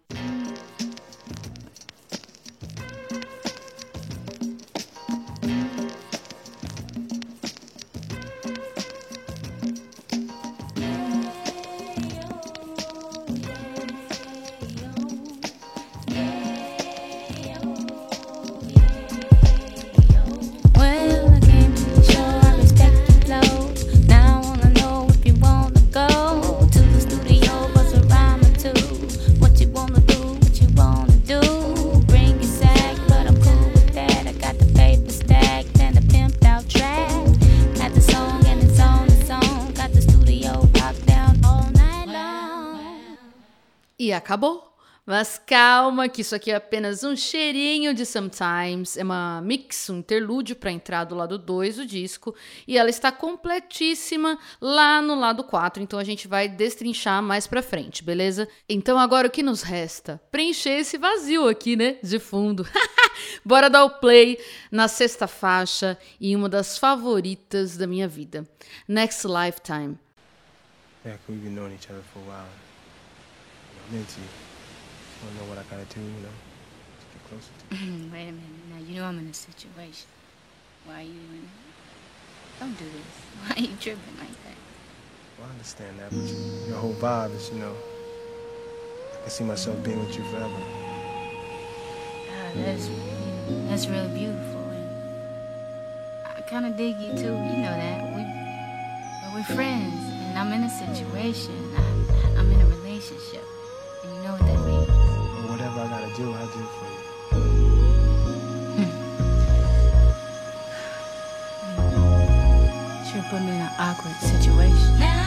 [44.21, 44.69] Acabou.
[45.07, 48.97] Mas calma, que isso aqui é apenas um cheirinho de Sometimes.
[48.97, 52.33] É uma mix, um interlúdio para entrar do lado 2 do disco.
[52.69, 55.83] E ela está completíssima lá no lado 4.
[55.83, 58.47] Então a gente vai destrinchar mais pra frente, beleza?
[58.69, 60.21] Então agora o que nos resta?
[60.31, 61.97] Preencher esse vazio aqui, né?
[62.03, 62.65] De fundo.
[63.45, 64.39] Bora dar o play
[64.71, 68.47] na sexta faixa e uma das favoritas da minha vida.
[68.87, 69.99] Next Lifetime.
[71.05, 72.70] Yeah, 'cause we've been knowing each other for a while.
[73.93, 74.27] Into you.
[75.25, 78.09] Wanna know what I gotta do, you know, to get closer to you?
[78.13, 78.65] Wait a minute.
[78.71, 80.07] Now, you know I'm in a situation.
[80.87, 81.51] Why are you doing in
[82.61, 83.11] Don't do this.
[83.43, 84.55] Why are you tripping like that?
[85.39, 89.43] Well, I understand that, but you, your whole vibe is, you know, I can see
[89.43, 90.47] myself being with you forever.
[92.31, 92.89] God, that's,
[93.67, 94.71] that's really beautiful.
[94.71, 97.35] And I kind of dig you, too.
[97.35, 98.07] You know that.
[98.15, 98.23] We,
[99.25, 99.95] but we're friends,
[100.31, 101.59] and I'm in a situation.
[101.77, 103.43] I, I'm in a relationship.
[104.31, 104.89] And know what that means.
[104.89, 107.01] Well, whatever I gotta do, I'll do for you.
[108.77, 108.93] Hmm.
[113.11, 115.20] Sure put me in an awkward situation.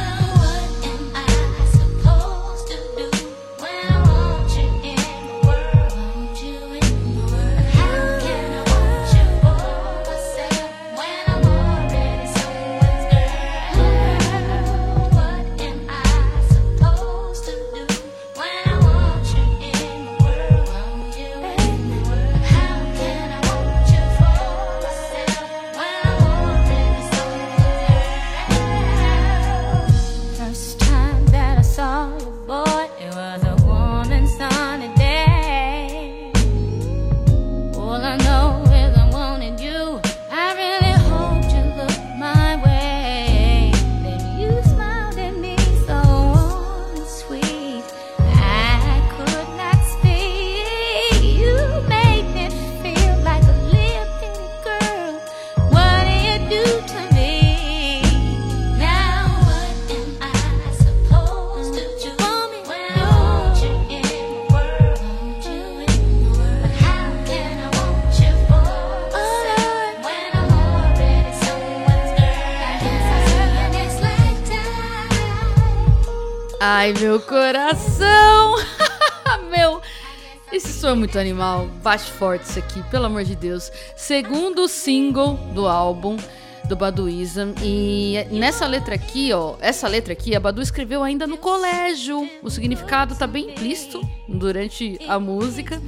[81.03, 81.67] Muito animal.
[81.83, 83.69] Bate forte isso aqui, pelo amor de Deus.
[83.93, 86.15] Segundo single do álbum
[86.69, 87.53] do Baduizam.
[87.61, 92.25] E nessa letra aqui, ó, essa letra aqui, a Badu escreveu ainda no colégio.
[92.41, 93.99] O significado tá bem implícito
[94.29, 95.81] durante a música.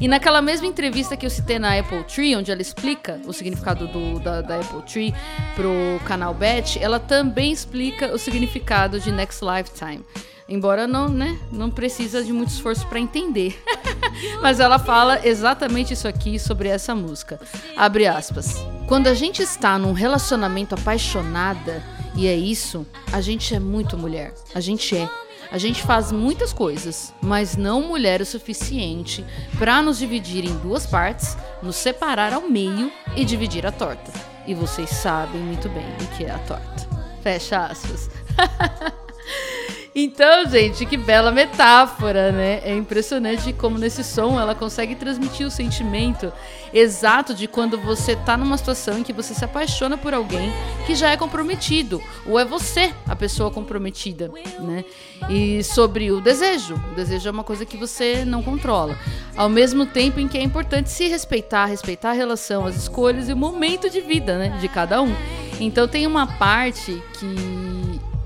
[0.00, 3.88] E naquela mesma entrevista que eu citei na Apple Tree, onde ela explica o significado
[3.88, 5.12] do- da, da Apple Tree
[5.56, 5.72] pro
[6.06, 10.04] canal Bet, ela também explica o significado de Next Lifetime.
[10.50, 13.62] Embora não, né, não precisa de muito esforço para entender.
[14.42, 17.40] Mas ela fala exatamente isso aqui sobre essa música.
[17.76, 18.56] Abre aspas.
[18.88, 21.80] Quando a gente está num relacionamento apaixonada,
[22.16, 24.34] e é isso, a gente é muito mulher.
[24.52, 25.08] A gente é.
[25.52, 29.24] A gente faz muitas coisas, mas não mulher o suficiente
[29.56, 34.12] para nos dividir em duas partes, nos separar ao meio e dividir a torta.
[34.46, 36.88] E vocês sabem muito bem o que é a torta.
[37.22, 38.10] Fecha aspas.
[40.02, 42.62] Então, gente, que bela metáfora, né?
[42.64, 46.32] É impressionante como nesse som ela consegue transmitir o sentimento
[46.72, 50.50] exato de quando você tá numa situação em que você se apaixona por alguém
[50.86, 54.30] que já é comprometido, ou é você a pessoa comprometida,
[54.60, 54.86] né?
[55.28, 56.76] E sobre o desejo.
[56.92, 58.96] O desejo é uma coisa que você não controla.
[59.36, 63.34] Ao mesmo tempo em que é importante se respeitar, respeitar a relação, as escolhas e
[63.34, 65.14] o momento de vida, né, de cada um.
[65.60, 67.69] Então tem uma parte que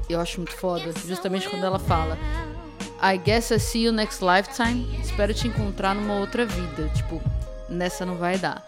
[0.08, 2.18] eu acho muito foda, justamente quando ela fala
[3.02, 4.88] I guess I see you next lifetime.
[4.98, 6.90] Espero te encontrar numa outra vida.
[6.94, 7.20] Tipo,
[7.68, 8.66] nessa não vai dar.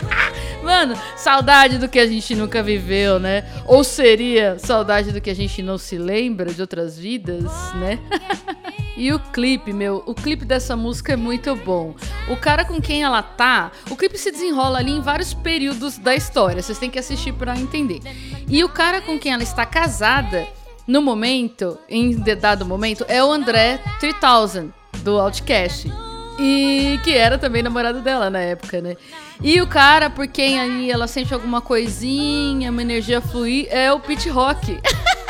[0.62, 3.42] Mano, saudade do que a gente nunca viveu, né?
[3.64, 7.98] Ou seria saudade do que a gente não se lembra de outras vidas, né?
[8.96, 11.94] E o clipe, meu, o clipe dessa música é muito bom.
[12.28, 16.14] O cara com quem ela tá, o clipe se desenrola ali em vários períodos da
[16.14, 16.60] história.
[16.60, 18.00] Vocês têm que assistir pra entender.
[18.46, 20.46] E o cara com quem ela está casada,
[20.90, 24.72] no momento, em dado momento, é o André 3000
[25.04, 25.88] do Outcast.
[26.36, 28.96] E que era também namorado dela na época, né?
[29.40, 34.00] E o cara por quem aí ela sente alguma coisinha, uma energia fluir, é o
[34.00, 34.80] Pete Rock.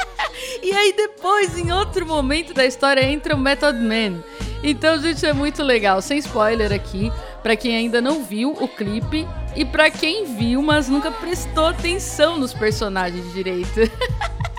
[0.62, 4.22] E aí depois, em outro momento da história, entra o Method Man.
[4.62, 6.02] Então, gente, é muito legal.
[6.02, 7.10] Sem spoiler aqui,
[7.42, 12.38] pra quem ainda não viu o clipe e pra quem viu, mas nunca prestou atenção
[12.38, 13.80] nos personagens direito.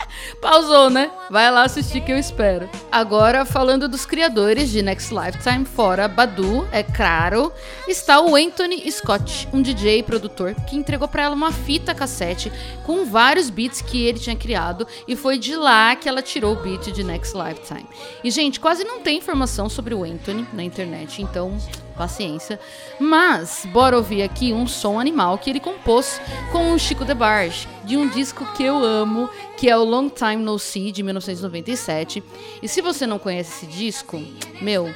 [0.41, 1.11] Pausou, né?
[1.29, 2.69] Vai lá assistir que eu espero.
[2.91, 7.51] Agora, falando dos criadores de Next Lifetime, fora Badu, é claro,
[7.87, 12.51] está o Anthony Scott, um DJ e produtor que entregou pra ela uma fita cassete
[12.83, 16.61] com vários beats que ele tinha criado e foi de lá que ela tirou o
[16.61, 17.85] beat de Next Lifetime.
[18.23, 21.57] E, gente, quase não tem informação sobre o Anthony na internet, então
[22.01, 22.59] paciência.
[22.99, 26.19] Mas, bora ouvir aqui um som animal que ele compôs
[26.51, 30.37] com o Chico DeBarge, de um disco que eu amo, que é o Long Time
[30.37, 32.23] No See, de 1997.
[32.63, 34.19] E se você não conhece esse disco,
[34.59, 34.91] meu,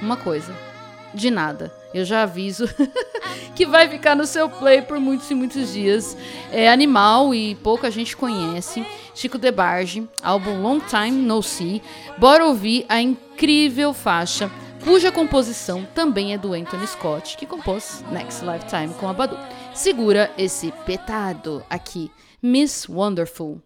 [0.00, 0.54] uma coisa,
[1.12, 1.70] de nada.
[1.92, 2.66] Eu já aviso
[3.54, 6.16] que vai ficar no seu play por muitos e muitos dias.
[6.50, 8.86] É animal e pouca gente conhece.
[9.14, 11.82] Chico DeBarge, álbum Long Time No See.
[12.16, 14.50] Bora ouvir a incrível faixa
[14.84, 19.36] cuja composição também é do Anthony Scott, que compôs Next Lifetime com a Badu.
[19.74, 22.10] Segura esse petado aqui,
[22.42, 23.65] Miss Wonderful.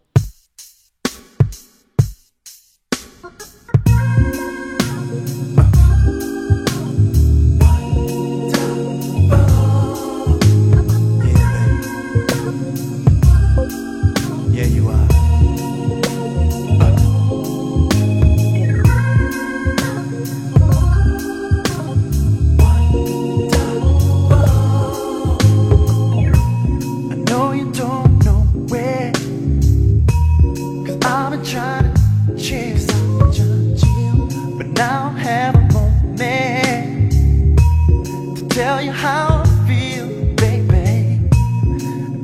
[38.81, 41.19] Tell you how I feel, baby.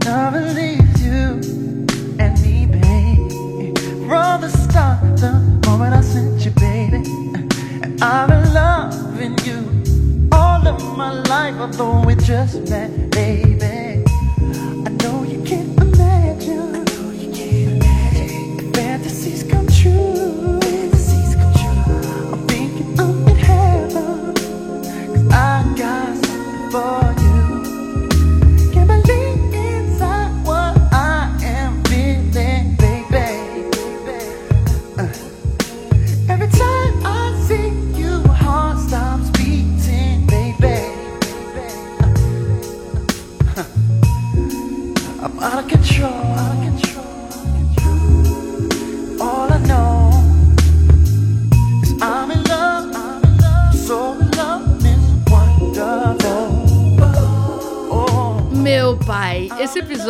[0.08, 1.40] I believe you
[2.20, 3.78] and me, babe.
[4.08, 5.34] From the start, the
[5.68, 7.04] moment I sent you, baby.
[7.84, 13.07] And I've been loving you all of my life, although it just met,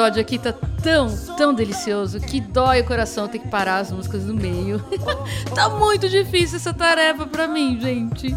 [0.08, 4.26] episódio aqui tá tão, tão delicioso que dói o coração ter que parar as músicas
[4.26, 4.84] no meio.
[5.54, 8.36] tá muito difícil essa tarefa pra mim, gente.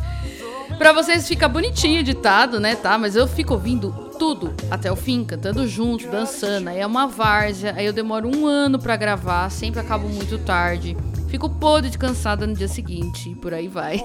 [0.76, 2.98] Pra vocês fica bonitinho editado, né, tá?
[2.98, 6.68] Mas eu fico ouvindo tudo até o fim, cantando junto, dançando.
[6.68, 10.96] Aí é uma várzea, aí eu demoro um ano pra gravar, sempre acabo muito tarde.
[11.28, 14.02] Fico podre de cansada no dia seguinte e por aí vai.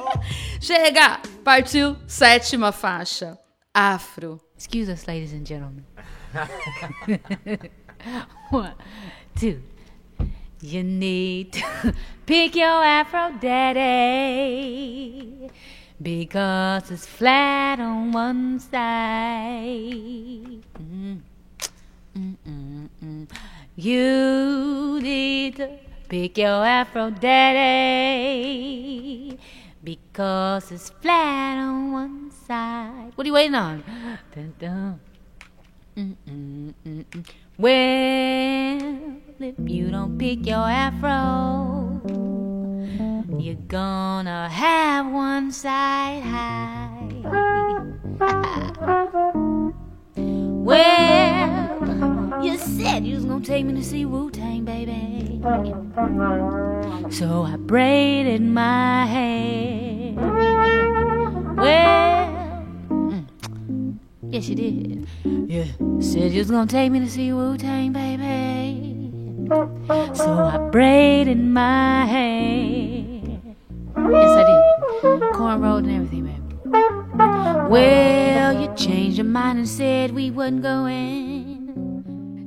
[0.60, 1.20] Chega!
[1.44, 3.38] Partiu sétima faixa.
[3.74, 4.40] Afro.
[4.56, 5.84] Excuse us, ladies and gentlemen.
[8.50, 8.74] One,
[9.36, 9.62] two.
[10.60, 11.94] You need to
[12.26, 12.82] pick your
[13.40, 15.48] daddy
[16.00, 20.62] because it's flat on one side.
[20.78, 21.20] Mm.
[22.16, 23.28] Mm, mm, mm.
[23.76, 25.68] You need to
[26.08, 26.64] pick your
[27.20, 29.38] daddy
[29.84, 33.12] because it's flat on one side.
[33.16, 33.84] What are you waiting on?
[34.34, 35.00] Dun, dun.
[35.96, 37.24] Mm, mm, mm, mm.
[37.58, 42.00] Well, if you don't pick your afro,
[43.38, 47.12] you're gonna have one side high.
[50.64, 55.42] Well, you said you was gonna take me to see Wu Tang, baby.
[57.10, 60.14] So I braided my hair.
[61.54, 62.41] Well,
[64.32, 65.06] yes, you did.
[65.24, 65.66] Yeah,
[66.00, 69.10] said you was gonna take me to see Wu Tang, baby.
[70.14, 73.40] So I braided my hair.
[73.96, 75.22] Yes, I did.
[75.34, 76.38] Cornrowed and everything, baby.
[77.68, 81.52] Well, you changed your mind and said we wasn't going.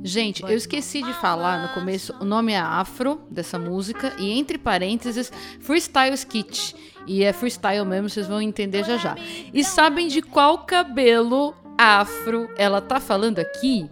[0.02, 4.56] Gente, eu esqueci de falar no começo, o nome é Afro dessa música e entre
[4.56, 6.76] parênteses Freestyle Skit.
[7.08, 9.16] E é freestyle mesmo, vocês vão entender já já.
[9.52, 13.88] E sabem de qual cabelo afro ela tá falando aqui?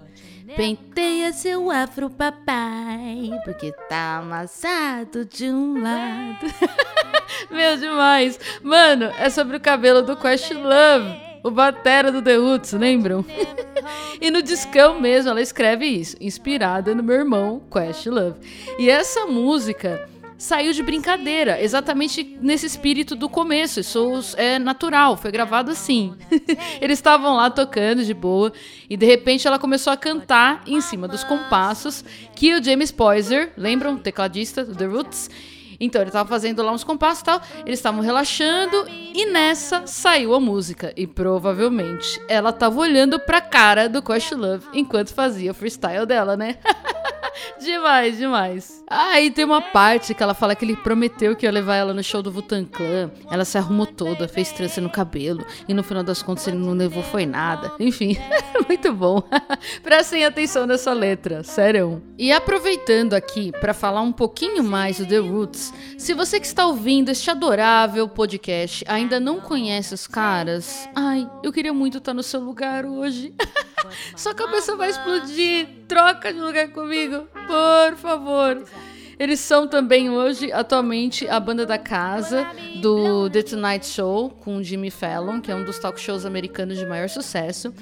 [0.57, 6.47] Penteia seu afro, papai, porque tá amassado de um lado.
[7.51, 8.39] Meu, demais.
[8.63, 13.25] Mano, é sobre o cabelo do Questlove, o batera do The Roots, lembram?
[14.21, 18.39] e no discão mesmo ela escreve isso, inspirada no meu irmão Questlove.
[18.79, 20.09] E essa música
[20.45, 23.81] saiu de brincadeira, exatamente nesse espírito do começo.
[23.81, 26.15] Isso é natural, foi gravado assim.
[26.83, 28.53] Eles estavam lá tocando de boa
[28.89, 32.05] e de repente ela começou a cantar em cima dos compassos
[32.37, 35.31] que o James Poyser, lembram, tecladista do The Roots,
[35.81, 40.33] então, ele tava fazendo lá uns compassos e tal, eles estavam relaxando e nessa saiu
[40.33, 40.93] a música.
[40.97, 46.59] E provavelmente ela tava olhando pra cara do Questlove enquanto fazia o freestyle dela, né?
[47.61, 48.85] demais, demais.
[48.89, 52.03] Aí tem uma parte que ela fala que ele prometeu que ia levar ela no
[52.03, 53.11] show do Vutan Clan.
[53.31, 55.45] Ela se arrumou toda, fez trança no cabelo.
[55.69, 57.73] E no final das contas ele não levou foi nada.
[57.79, 58.17] Enfim,
[58.69, 59.23] muito bom.
[59.83, 62.03] Prestem atenção nessa letra, sério.
[62.19, 66.67] E aproveitando aqui para falar um pouquinho mais do The Roots, se você que está
[66.67, 72.23] ouvindo este adorável podcast ainda não conhece os caras, ai, eu queria muito estar no
[72.23, 73.35] seu lugar hoje.
[74.17, 75.69] Sua cabeça vai explodir.
[75.89, 78.63] Troca de lugar comigo, por favor.
[79.19, 82.47] Eles são também hoje, atualmente, a banda da casa
[82.81, 86.87] do The Tonight Show com Jimmy Fallon, que é um dos talk shows americanos de
[86.87, 87.73] maior sucesso.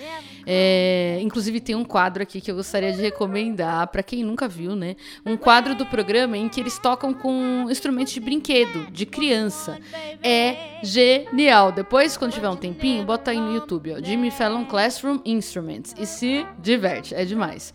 [0.47, 4.74] É, inclusive tem um quadro aqui que eu gostaria de recomendar para quem nunca viu,
[4.74, 4.97] né?
[5.24, 9.78] Um quadro do programa em que eles tocam com instrumentos de brinquedo de criança.
[10.22, 11.72] É genial.
[11.72, 16.07] Depois, quando tiver um tempinho, bota aí no YouTube, ó, Jimmy Fallon Classroom Instruments e
[16.07, 17.72] se diverte, é demais.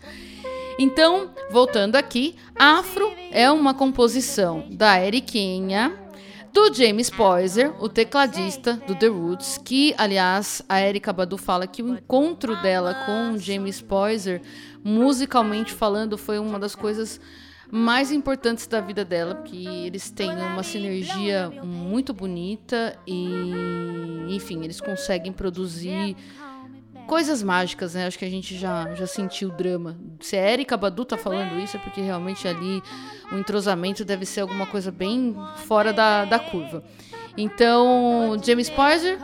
[0.78, 5.92] Então, voltando aqui, Afro é uma composição da Eriquinha,
[6.52, 11.82] do James Poyser, o tecladista do The Roots, que, aliás, a Erika Badu fala que
[11.82, 14.40] o encontro dela com o James Poyser,
[14.84, 17.20] musicalmente falando, foi uma das coisas
[17.70, 23.26] mais importantes da vida dela, porque eles têm uma sinergia muito bonita e,
[24.28, 26.16] enfim, eles conseguem produzir
[27.08, 28.06] coisas mágicas, né?
[28.06, 29.98] Acho que a gente já, já sentiu o drama.
[30.20, 32.82] Se a Erika Badu tá falando isso, é porque realmente ali
[33.32, 35.34] o entrosamento deve ser alguma coisa bem
[35.64, 36.84] fora da, da curva.
[37.34, 39.18] Então, James Poyser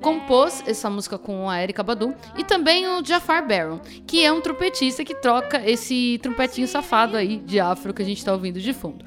[0.00, 4.40] compôs essa música com a Erika Badu e também o Jafar Barron, que é um
[4.40, 8.72] trompetista que troca esse trompetinho safado aí de afro que a gente tá ouvindo de
[8.72, 9.04] fundo.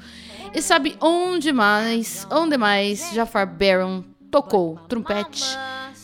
[0.54, 5.42] E sabe onde mais, onde mais Jafar Barron tocou trompete?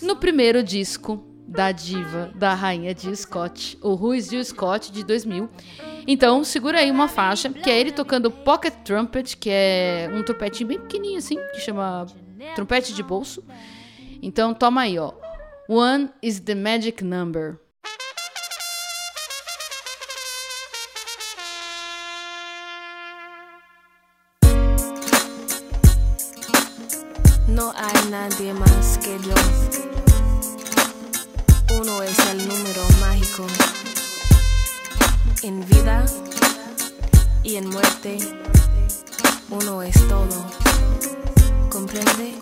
[0.02, 5.50] No primeiro disco da diva, da rainha de Scott, o Ruiz de Scott de 2000.
[6.06, 10.68] Então, segura aí uma faixa, que é ele tocando pocket trumpet, que é um trompetinho
[10.68, 12.06] bem pequenininho assim, que chama
[12.54, 13.44] trompete de bolso.
[14.22, 15.12] Então, toma aí, ó.
[15.68, 17.58] One is the magic number.
[27.48, 29.89] No hay nadie más que yo.
[32.02, 33.46] Es el número mágico.
[35.42, 36.06] En vida
[37.42, 38.18] y en muerte,
[39.50, 40.46] uno es todo.
[41.68, 42.34] ¿Comprende?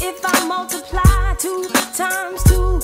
[0.00, 2.80] If I multiply two times two,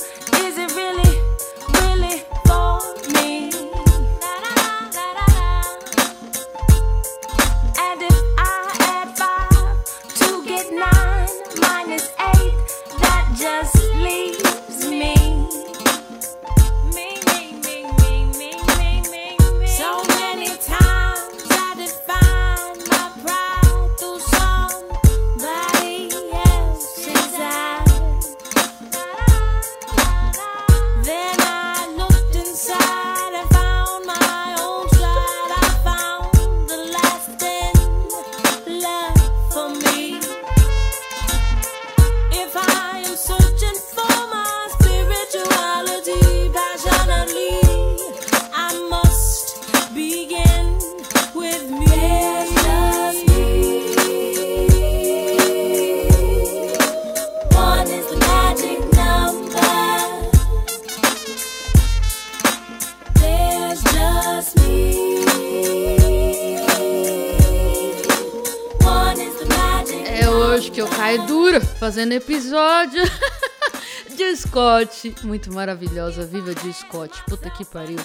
[74.99, 75.25] Scott.
[75.25, 77.23] Muito maravilhosa, viva de Scott.
[77.25, 77.99] Puta que pariu.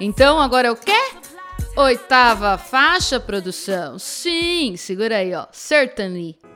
[0.00, 0.92] Então agora é o quê?
[1.76, 3.98] Oitava faixa, produção.
[3.98, 5.46] Sim, segura aí, ó.
[5.52, 6.47] Certainly.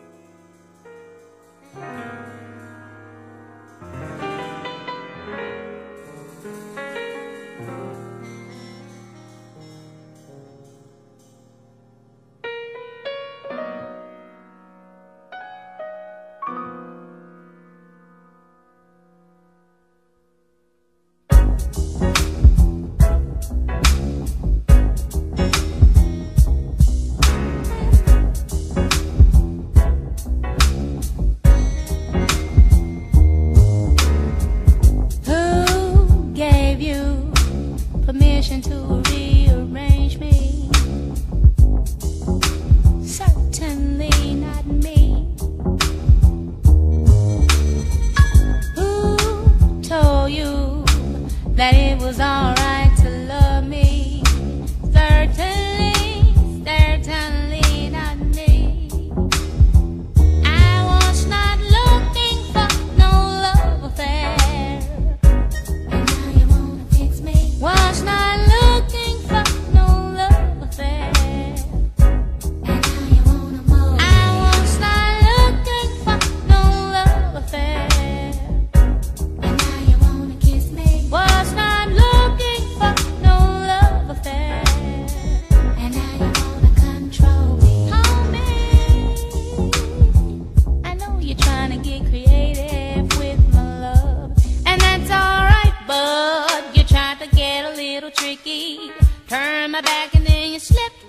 [100.14, 100.60] And then you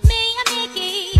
[0.07, 1.13] me a Mickey.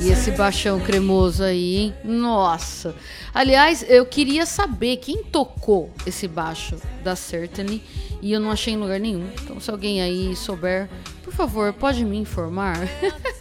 [0.00, 1.94] E esse baixão cremoso aí, hein?
[2.04, 2.94] Nossa.
[3.34, 7.82] Aliás, eu queria saber quem tocou esse baixo da Certainly
[8.22, 9.28] e eu não achei em lugar nenhum.
[9.42, 10.88] Então, se alguém aí souber,
[11.22, 12.76] por favor, pode me informar.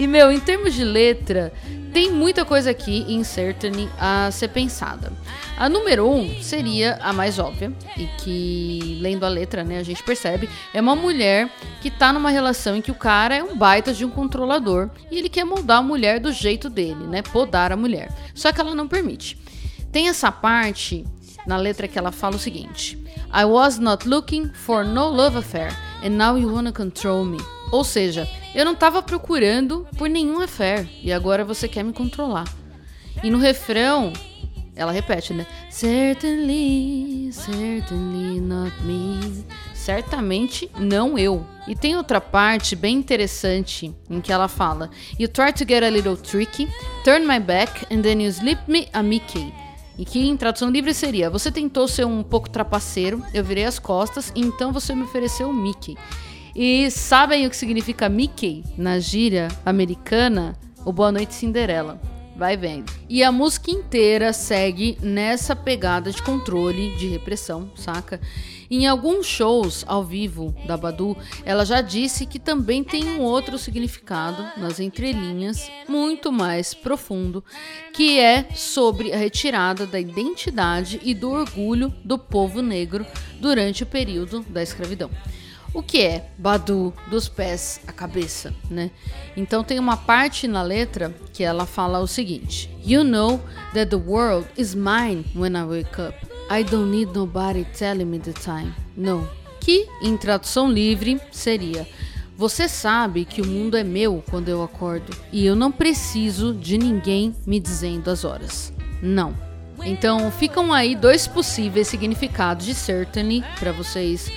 [0.00, 1.52] e, meu, em termos de letra,
[1.92, 5.12] tem muita coisa aqui em Certainly a ser pensada.
[5.58, 10.02] A número um seria a mais óbvia e que, lendo a letra, né, a gente
[10.02, 11.50] percebe, é uma mulher
[11.82, 15.18] que tá numa relação em que o cara é um baita de um controlador e
[15.18, 18.10] ele quer moldar a mulher do jeito dele, né, podar a mulher.
[18.34, 19.36] Só que ela não permite.
[19.92, 21.04] Tem essa parte
[21.46, 22.96] na letra que ela fala o seguinte:
[23.30, 27.59] I was not looking for no love affair and now you wanna control me.
[27.70, 32.52] Ou seja, eu não tava procurando por nenhum affair e agora você quer me controlar.
[33.22, 34.12] E no refrão,
[34.74, 35.46] ela repete, né?
[35.68, 39.44] Certainly, certainly not me.
[39.74, 41.46] Certamente não eu.
[41.68, 45.90] E tem outra parte bem interessante em que ela fala: You try to get a
[45.90, 46.68] little tricky,
[47.04, 49.52] turn my back and then you slip me a Mickey.
[49.98, 53.78] E que em tradução livre seria: Você tentou ser um pouco trapaceiro, eu virei as
[53.78, 55.96] costas, e então você me ofereceu o Mickey.
[56.54, 60.58] E sabem o que significa Mickey na gíria americana?
[60.84, 62.00] O Boa Noite Cinderela.
[62.36, 62.90] vai vendo.
[63.06, 68.18] E a música inteira segue nessa pegada de controle, de repressão, saca?
[68.70, 73.58] Em alguns shows ao vivo da Badu, ela já disse que também tem um outro
[73.58, 77.44] significado nas entrelinhas, muito mais profundo,
[77.92, 83.04] que é sobre a retirada da identidade e do orgulho do povo negro
[83.38, 85.10] durante o período da escravidão.
[85.72, 88.90] O que é Badu dos pés à cabeça, né?
[89.36, 93.40] Então tem uma parte na letra que ela fala o seguinte: You know
[93.72, 96.14] that the world is mine when I wake up.
[96.50, 98.74] I don't need nobody telling me the time.
[98.96, 99.28] No.
[99.60, 101.86] Que em tradução livre seria:
[102.36, 106.76] Você sabe que o mundo é meu quando eu acordo e eu não preciso de
[106.76, 108.72] ninguém me dizendo as horas.
[109.00, 109.36] Não.
[109.84, 114.30] Então ficam aí dois possíveis significados de certainly para vocês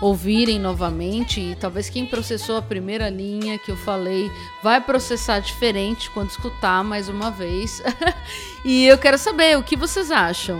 [0.00, 4.30] ouvirem novamente e talvez quem processou a primeira linha que eu falei
[4.62, 7.82] vai processar diferente quando escutar mais uma vez.
[8.64, 10.58] e eu quero saber o que vocês acham.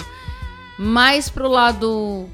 [0.78, 2.28] Mais pro lado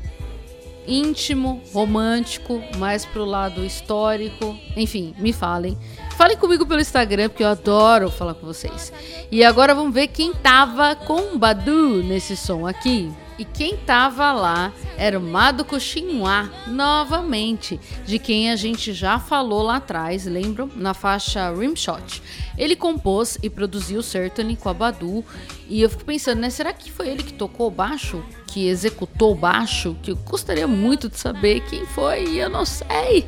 [0.87, 5.77] íntimo, romântico, mais pro lado histórico, enfim, me falem.
[6.17, 8.93] Falem comigo pelo Instagram, porque eu adoro falar com vocês.
[9.31, 13.13] E agora vamos ver quem tava com Badu nesse som aqui.
[13.39, 19.63] E quem tava lá era o Madoka Shinwa, novamente, de quem a gente já falou
[19.63, 20.71] lá atrás, lembram?
[20.75, 22.23] Na faixa Rimshot.
[22.57, 25.23] Ele compôs e produziu Certainly com a Badu,
[25.69, 28.25] e eu fico pensando, né, será que foi ele que tocou o baixo?
[28.47, 29.95] Que executou o baixo?
[30.03, 33.27] Que eu gostaria muito de saber quem foi, e eu não sei.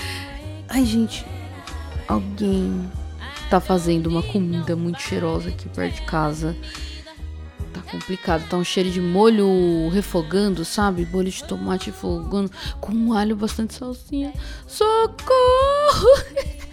[0.68, 1.24] Ai, gente,
[2.06, 2.90] alguém
[3.48, 6.54] tá fazendo uma comida muito cheirosa aqui perto de casa.
[7.72, 11.06] Tá complicado, tá um cheiro de molho refogando, sabe?
[11.06, 12.50] Molho de tomate refogando,
[12.80, 14.32] com um alho bastante salsinha.
[14.66, 15.20] Socorro!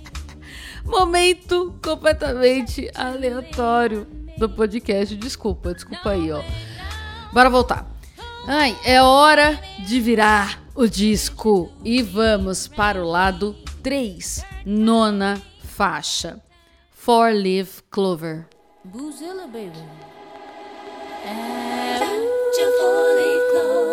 [0.86, 5.16] Momento completamente aleatório do podcast.
[5.16, 6.42] Desculpa, desculpa aí, ó.
[7.34, 7.86] Bora voltar.
[8.48, 16.42] Ai, é hora de virar o disco e vamos para o lado 3, nona faixa.
[16.92, 18.48] Four Leaf Clover.
[18.84, 20.07] Boozilla, baby.
[21.26, 23.87] Your four-leaf clover,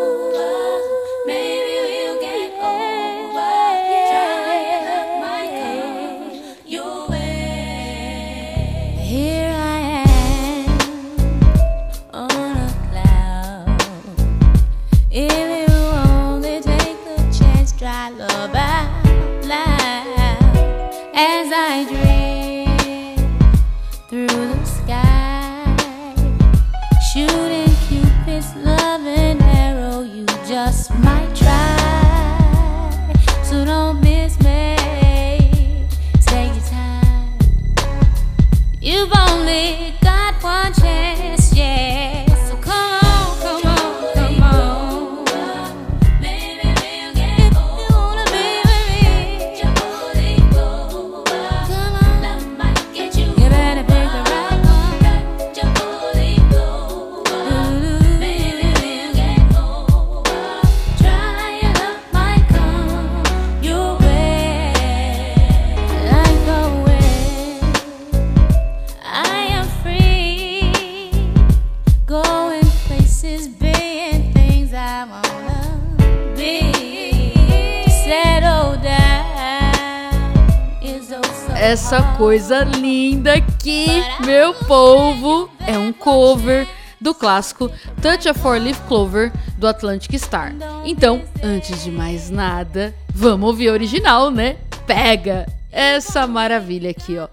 [81.95, 83.87] Essa coisa linda aqui,
[84.27, 86.67] meu povo, é um cover
[87.01, 87.71] do clássico
[88.03, 90.53] Touch a Four Leaf Clover do Atlantic Star.
[90.85, 94.57] Então, antes de mais nada, vamos ouvir a original, né?
[94.89, 97.29] Pega essa maravilha aqui, ó.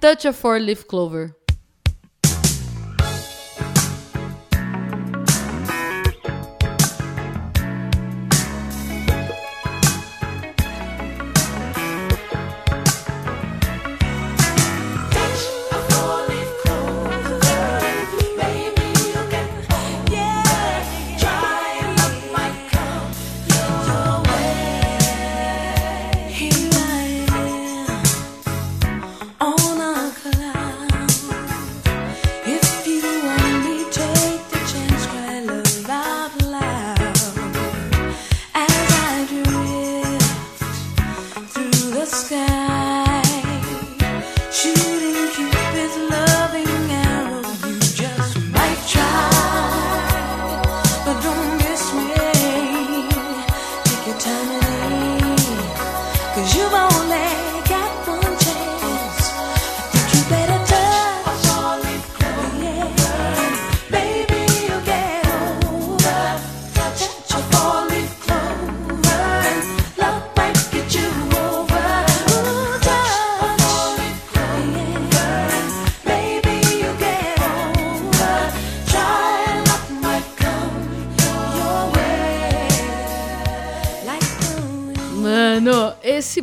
[0.00, 1.32] Touch a Four Leaf Clover.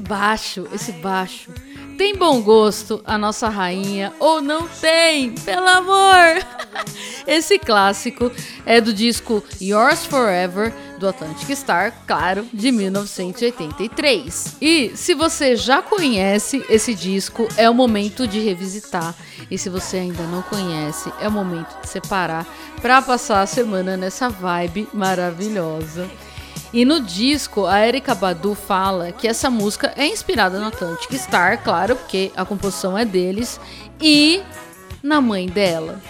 [0.07, 1.51] Baixo, esse baixo.
[1.97, 5.31] Tem bom gosto a nossa rainha ou não tem?
[5.31, 6.45] Pelo amor!
[7.25, 8.31] Esse clássico
[8.65, 14.57] é do disco Yours Forever do Atlantic Star, claro, de 1983.
[14.61, 19.15] E se você já conhece esse disco, é o momento de revisitar.
[19.49, 22.45] E se você ainda não conhece, é o momento de separar
[22.81, 26.07] para passar a semana nessa vibe maravilhosa.
[26.73, 31.63] E no disco, a Erika Badu fala que essa música é inspirada no Atlantic Star,
[31.63, 33.59] claro, porque a composição é deles,
[34.01, 34.41] e
[35.01, 36.01] na mãe dela.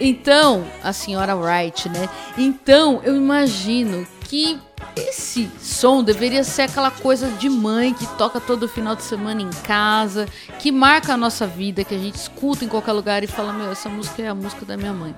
[0.00, 2.08] Então, a senhora Wright, né?
[2.36, 4.58] Então, eu imagino que
[4.96, 9.50] esse som deveria ser aquela coisa de mãe que toca todo final de semana em
[9.62, 10.26] casa,
[10.58, 13.70] que marca a nossa vida, que a gente escuta em qualquer lugar e fala: Meu,
[13.70, 15.14] essa música é a música da minha mãe.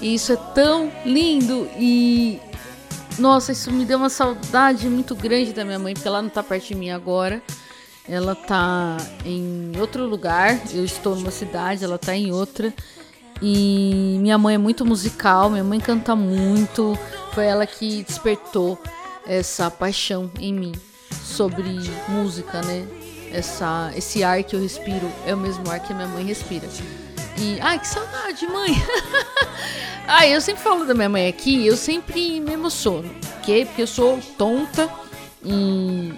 [0.00, 2.40] E isso é tão lindo e
[3.18, 6.42] nossa, isso me deu uma saudade muito grande da minha mãe, porque ela não tá
[6.42, 7.40] perto de mim agora.
[8.08, 10.60] Ela tá em outro lugar.
[10.72, 12.74] Eu estou numa cidade, ela tá em outra.
[13.40, 16.98] E minha mãe é muito musical, minha mãe canta muito.
[17.32, 18.78] Foi ela que despertou
[19.26, 20.72] essa paixão em mim
[21.22, 21.64] sobre
[22.08, 22.86] música, né?
[23.32, 26.68] Essa, esse ar que eu respiro é o mesmo ar que a minha mãe respira.
[27.36, 28.70] E, ai, que saudade, mãe!
[30.06, 33.64] ai, eu sempre falo da minha mãe aqui, eu sempre me emociono, ok?
[33.66, 34.88] Porque eu sou tonta
[35.44, 36.12] e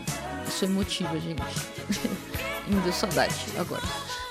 [0.50, 1.42] sou emotiva, gente.
[2.68, 3.82] me deu saudade agora.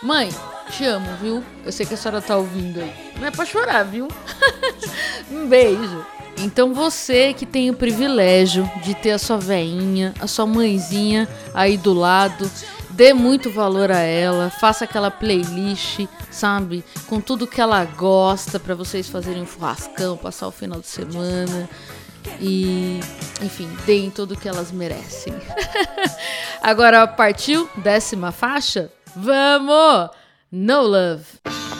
[0.01, 0.29] Mãe,
[0.69, 1.43] te amo, viu?
[1.65, 2.93] Eu sei que a senhora tá ouvindo aí.
[3.19, 4.07] Não é pra chorar, viu?
[5.31, 6.05] um beijo.
[6.37, 11.77] Então você que tem o privilégio de ter a sua veinha, a sua mãezinha aí
[11.77, 12.49] do lado,
[12.95, 18.73] dê muito valor a ela, faça aquela playlist, sabe, com tudo que ela gosta para
[18.73, 21.69] vocês fazerem um churrascão, passar o final de semana
[22.39, 23.01] e,
[23.41, 25.33] enfim, deem tudo que elas merecem.
[26.63, 28.89] Agora partiu décima faixa?
[29.13, 30.09] Vamos!
[30.49, 31.74] No Love.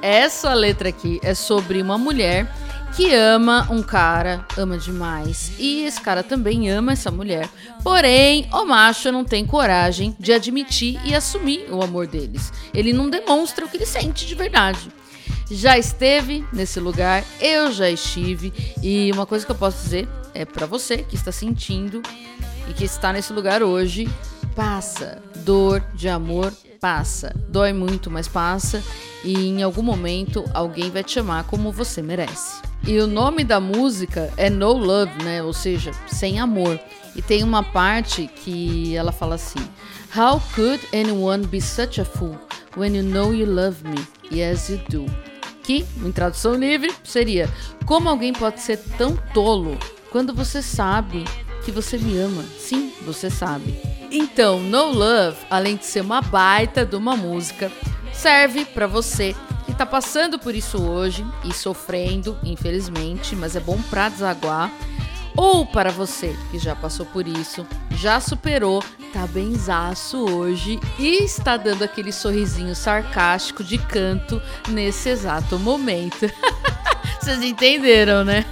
[0.00, 2.48] Essa letra aqui é sobre uma mulher
[2.94, 5.52] que ama um cara, ama demais.
[5.58, 7.48] E esse cara também ama essa mulher.
[7.82, 12.52] Porém, o macho não tem coragem de admitir e assumir o amor deles.
[12.72, 14.88] Ele não demonstra o que ele sente de verdade.
[15.50, 18.52] Já esteve nesse lugar, eu já estive.
[18.82, 22.00] E uma coisa que eu posso dizer é para você que está sentindo
[22.68, 24.08] e que está nesse lugar hoje,
[24.54, 25.20] passa.
[25.36, 26.52] Dor de amor
[26.84, 27.34] passa.
[27.48, 28.84] Dói muito, mas passa.
[29.24, 32.60] E em algum momento alguém vai te amar como você merece.
[32.86, 35.42] E o nome da música é No Love, né?
[35.42, 36.78] Ou seja, sem amor.
[37.16, 39.66] E tem uma parte que ela fala assim:
[40.14, 42.36] How could anyone be such a fool
[42.76, 44.06] when you know you love me?
[44.30, 45.06] Yes, you do.
[45.62, 47.48] Que, em tradução livre, seria:
[47.86, 49.78] Como alguém pode ser tão tolo
[50.10, 51.24] quando você sabe
[51.64, 52.44] que você me ama?
[52.58, 53.93] Sim, você sabe.
[54.16, 57.70] Então, No Love, além de ser uma baita de uma música,
[58.12, 63.60] serve para você que que tá passando por isso hoje e sofrendo, infelizmente, mas é
[63.60, 64.70] bom pra desaguar.
[65.36, 71.56] Ou para você que já passou por isso, já superou, tá benzaço hoje e está
[71.56, 76.30] dando aquele sorrisinho sarcástico de canto nesse exato momento.
[77.20, 78.44] Vocês entenderam, né?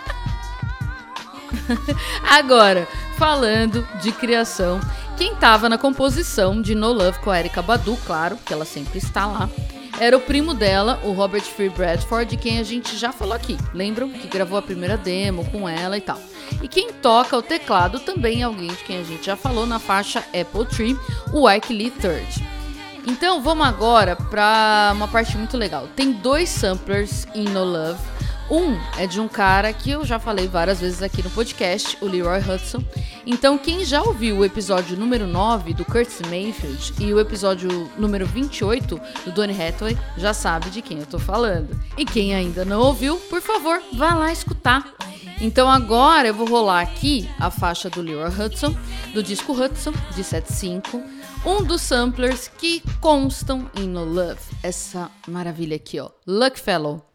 [2.30, 2.88] Agora,
[3.20, 4.80] falando de criação,
[5.18, 8.96] quem tava na composição de No Love com a Erika Badu, claro, que ela sempre
[8.96, 9.46] está lá,
[10.00, 13.58] era o primo dela, o Robert Free Bradford, de quem a gente já falou aqui.
[13.74, 14.08] Lembram?
[14.08, 16.18] Que gravou a primeira demo com ela e tal.
[16.62, 19.78] E quem toca o teclado também é alguém de quem a gente já falou na
[19.78, 20.98] faixa Apple Tree,
[21.30, 22.42] o Ike Lee Third.
[23.06, 25.86] Então vamos agora para uma parte muito legal.
[25.94, 28.00] Tem dois samplers em No Love.
[28.50, 32.06] Um é de um cara que eu já falei várias vezes aqui no podcast, o
[32.06, 32.82] Leroy Hudson.
[33.24, 38.26] Então, quem já ouviu o episódio número 9 do Curtis Mayfield e o episódio número
[38.26, 41.80] 28 do Donny Hathaway já sabe de quem eu tô falando.
[41.96, 44.94] E quem ainda não ouviu, por favor, vá lá escutar.
[45.40, 48.74] Então agora eu vou rolar aqui a faixa do Leroy Hudson,
[49.14, 51.00] do disco Hudson, de 75,
[51.46, 54.40] um dos samplers que constam em No Love.
[54.60, 56.10] Essa maravilha aqui, ó.
[56.26, 57.09] Luck Fellow.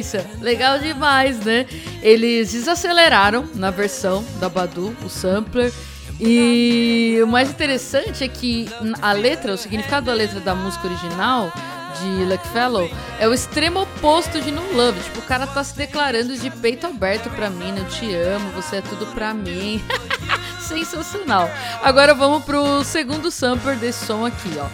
[0.00, 0.26] A referência?
[0.40, 1.66] Legal demais, né?
[2.02, 5.72] Eles desaceleraram na versão da Badu, o sampler.
[6.18, 8.68] E o mais interessante é que
[9.00, 11.50] a letra, o significado da letra da música original
[11.98, 15.00] de Luck Fellow é o extremo oposto de No Love.
[15.00, 17.74] Tipo, o cara tá se declarando de peito aberto pra mim?
[17.76, 19.82] Eu te amo, você é tudo pra mim.
[20.60, 21.50] Sensacional.
[21.82, 24.68] Agora vamos pro segundo sampler desse som aqui, ó.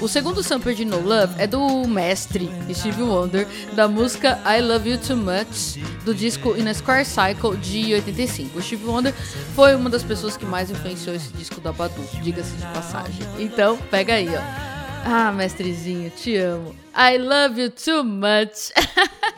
[0.00, 4.90] O segundo sampler de No Love é do mestre Steve Wonder, da música I Love
[4.90, 8.58] You Too Much, do disco In a Square Cycle de 85.
[8.58, 9.12] O Steve Wonder
[9.56, 13.26] foi uma das pessoas que mais influenciou esse disco da Badu, diga-se de passagem.
[13.40, 14.40] Então, pega aí, ó.
[15.04, 16.76] Ah, mestrezinho, te amo.
[16.96, 18.72] I love you too much.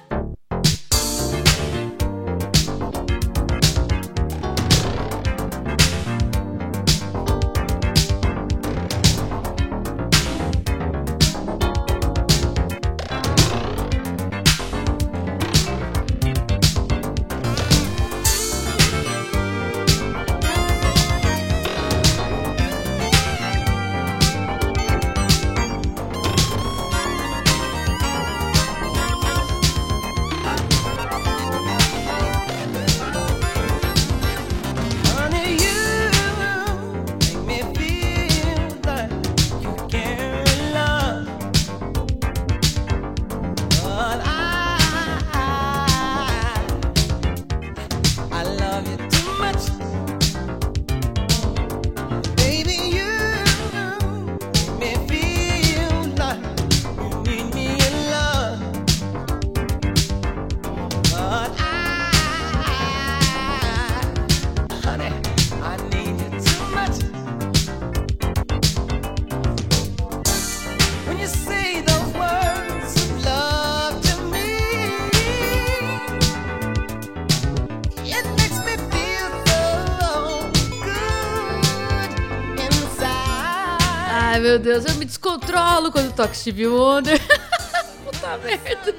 [85.30, 87.20] Descontrolo quando toco Steve Wonder.
[88.04, 88.94] Puta merda.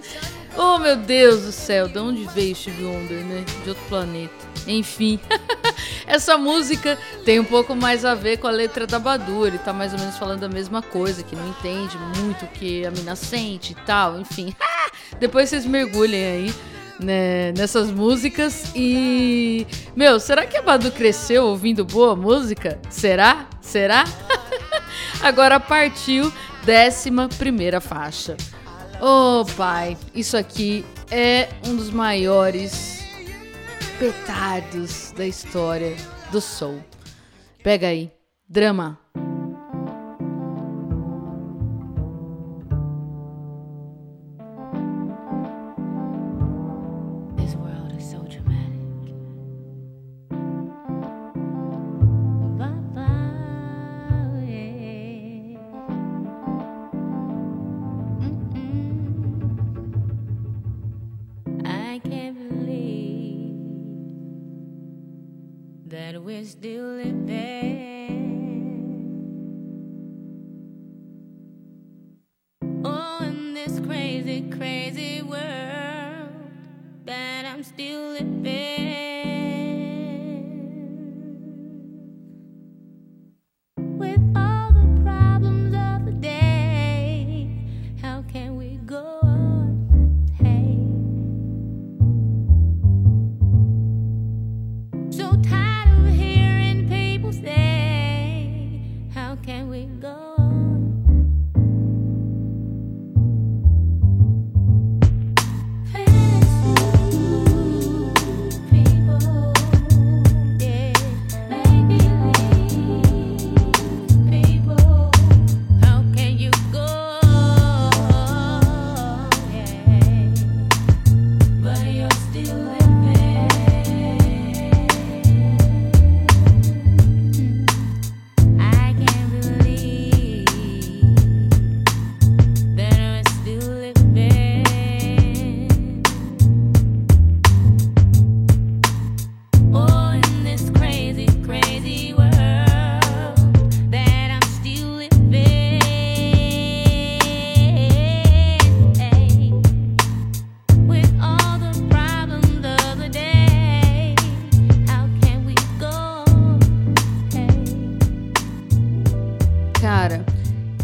[0.55, 3.43] Oh, meu Deus do céu, de onde veio Steve Wonder, né?
[3.63, 4.33] De outro planeta.
[4.65, 5.19] Enfim,
[6.07, 9.45] essa música tem um pouco mais a ver com a letra da Badu.
[9.45, 12.85] Ele tá mais ou menos falando a mesma coisa, que não entende muito o que
[12.85, 14.17] a mina sente e tal.
[14.17, 14.55] Enfim,
[15.19, 16.55] depois vocês mergulhem aí
[16.97, 18.71] né, nessas músicas.
[18.73, 22.79] E, meu, será que a Badu cresceu ouvindo boa música?
[22.89, 23.49] Será?
[23.59, 24.05] Será?
[25.23, 26.33] Agora partiu
[26.65, 28.35] décima primeira faixa.
[28.99, 33.03] Oh, pai, isso aqui é um dos maiores
[33.99, 35.95] petardos da história
[36.31, 36.83] do soul.
[37.63, 38.11] Pega aí,
[38.49, 38.99] drama.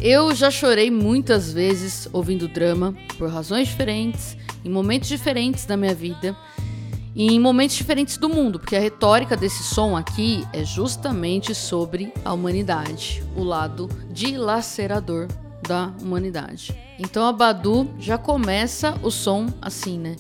[0.07, 5.93] Eu já chorei muitas vezes ouvindo drama, por razões diferentes, em momentos diferentes da minha
[5.93, 6.33] vida
[7.13, 12.13] e em momentos diferentes do mundo, porque a retórica desse som aqui é justamente sobre
[12.23, 15.27] a humanidade, o lado dilacerador
[15.67, 16.73] da humanidade.
[16.97, 20.15] Então a Badu já começa o som assim, né?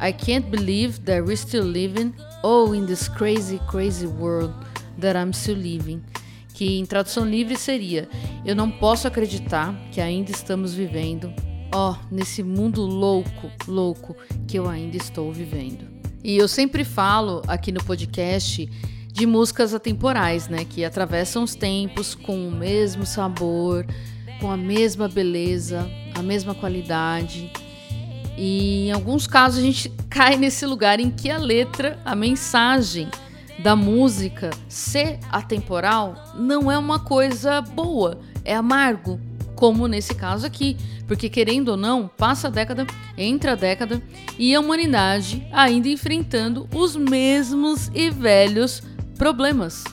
[0.00, 2.14] I can't believe that we're still living,
[2.44, 4.54] oh, in this crazy, crazy world
[5.00, 6.00] that I'm still living
[6.52, 8.08] que em tradução livre seria:
[8.44, 11.32] Eu não posso acreditar que ainda estamos vivendo,
[11.74, 14.16] ó, nesse mundo louco, louco
[14.46, 15.90] que eu ainda estou vivendo.
[16.22, 18.68] E eu sempre falo aqui no podcast
[19.12, 23.84] de músicas atemporais, né, que atravessam os tempos com o mesmo sabor,
[24.40, 27.50] com a mesma beleza, a mesma qualidade.
[28.38, 33.08] E em alguns casos a gente cai nesse lugar em que a letra, a mensagem
[33.62, 39.20] da música ser atemporal não é uma coisa boa, é amargo,
[39.54, 40.76] como nesse caso aqui,
[41.06, 42.86] porque querendo ou não, passa a década,
[43.16, 44.02] entra a década
[44.36, 48.82] e a humanidade ainda enfrentando os mesmos e velhos
[49.16, 49.84] problemas.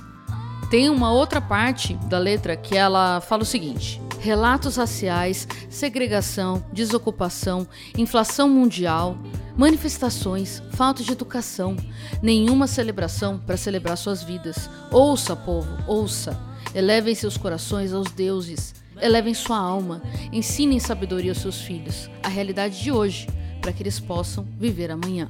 [0.71, 7.67] Tem uma outra parte da letra que ela fala o seguinte: relatos raciais, segregação, desocupação,
[7.97, 9.17] inflação mundial,
[9.57, 11.75] manifestações, falta de educação,
[12.21, 14.69] nenhuma celebração para celebrar suas vidas.
[14.91, 16.39] Ouça, povo, ouça.
[16.75, 20.01] Elevem seus corações aos deuses, elevem sua alma,
[20.31, 23.27] ensinem sabedoria aos seus filhos, a realidade de hoje,
[23.61, 25.29] para que eles possam viver amanhã.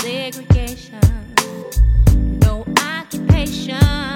[0.00, 1.00] Segregation,
[2.44, 2.60] no
[3.00, 4.15] occupation,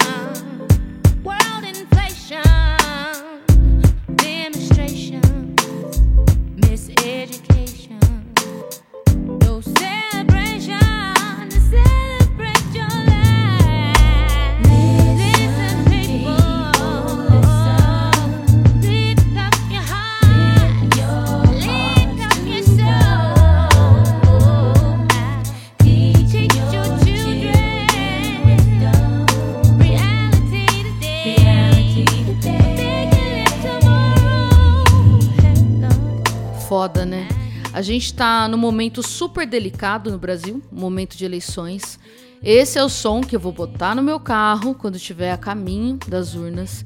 [37.72, 41.98] A gente tá num momento super delicado no Brasil, momento de eleições.
[42.42, 45.98] Esse é o som que eu vou botar no meu carro quando estiver a caminho
[46.08, 46.84] das urnas.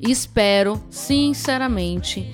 [0.00, 2.28] E espero, sinceramente,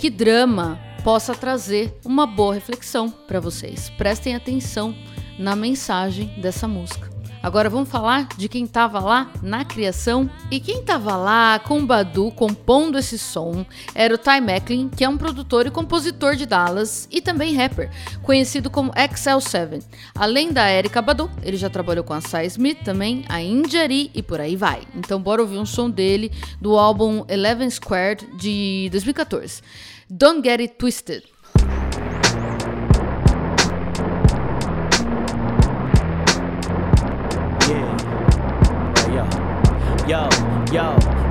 [0.00, 3.90] que drama possa trazer uma boa reflexão para vocês.
[3.98, 4.94] Prestem atenção
[5.38, 7.13] na mensagem dessa música.
[7.44, 10.30] Agora vamos falar de quem estava lá na criação.
[10.50, 15.04] E quem estava lá com o Badu compondo esse som era o Ty Macklin, que
[15.04, 17.90] é um produtor e compositor de Dallas e também rapper,
[18.22, 19.84] conhecido como XL7.
[20.14, 24.22] Além da Erika Badu, ele já trabalhou com a Sai Smith também, a Injari e
[24.22, 24.80] por aí vai.
[24.96, 29.60] Então bora ouvir um som dele do álbum Eleven Squared de 2014.
[30.08, 31.33] Don't Get It Twisted.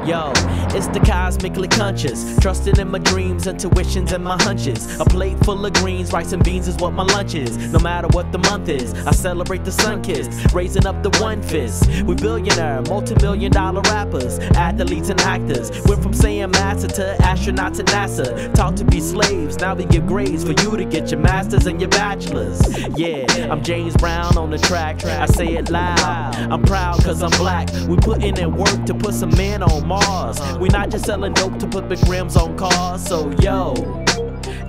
[0.06, 0.43] Yo, yo.
[0.76, 2.36] It's the cosmically conscious.
[2.40, 5.00] Trusting in my dreams, intuitions, and my hunches.
[5.00, 7.58] A plate full of greens, rice and beans is what my lunch is.
[7.72, 10.28] No matter what the month is, I celebrate the sun kiss.
[10.52, 11.88] Raising up the one fist.
[12.06, 15.70] We billionaire, multi million dollar rappers, athletes, and actors.
[15.86, 18.52] Went from saying master to astronaut to NASA.
[18.56, 21.80] Taught to be slaves, now we give grades for you to get your masters and
[21.80, 22.60] your bachelors.
[22.98, 25.06] Yeah, I'm James Brown on the track.
[25.06, 26.36] I say it loud.
[26.52, 27.70] I'm proud cause I'm black.
[27.88, 30.40] We putting in work to put some men on Mars.
[30.64, 33.06] We not just selling dope to put big rims on cars.
[33.06, 33.74] So yo,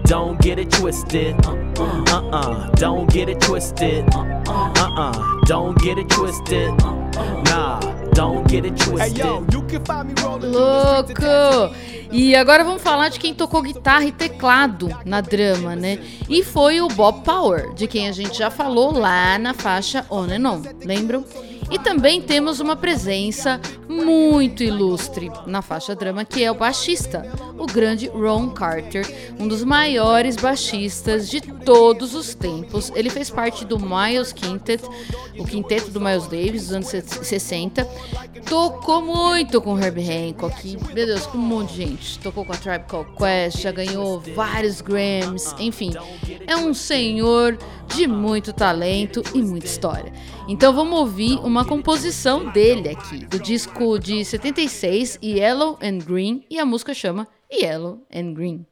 [0.02, 1.36] don't get it twisted.
[1.46, 4.04] Uh uh, don't get it twisted.
[4.12, 4.40] Uh
[4.74, 6.76] uh, don't get it twisted.
[7.44, 7.78] Nah,
[8.10, 9.24] don't get it twisted.
[10.42, 11.72] Louco!
[12.10, 16.00] E agora vamos falar de quem tocou guitarra e teclado na drama, né?
[16.28, 20.24] E foi o Bob Power, de quem a gente já falou lá na faixa On
[20.24, 21.24] and On, lembram?
[21.74, 27.28] E também temos uma presença muito ilustre na faixa drama, que é o baixista,
[27.59, 29.05] o grande Ron Carter,
[29.40, 32.92] um dos maiores baixistas de todos os tempos.
[32.94, 34.84] Ele fez parte do Miles Quintet,
[35.36, 37.84] o quinteto do Miles Davis dos anos 60.
[38.48, 42.18] Tocou muito com Herbie Hancock, meu Deus, com um monte de gente.
[42.20, 45.92] Tocou com a Tribe Called Quest, já ganhou vários Grammys, enfim.
[46.46, 50.12] É um senhor de muito talento e muita história.
[50.46, 56.58] Então vamos ouvir uma composição dele aqui, do disco de 76, Yellow and Green, e
[56.58, 58.66] a música chama Yellow and Green.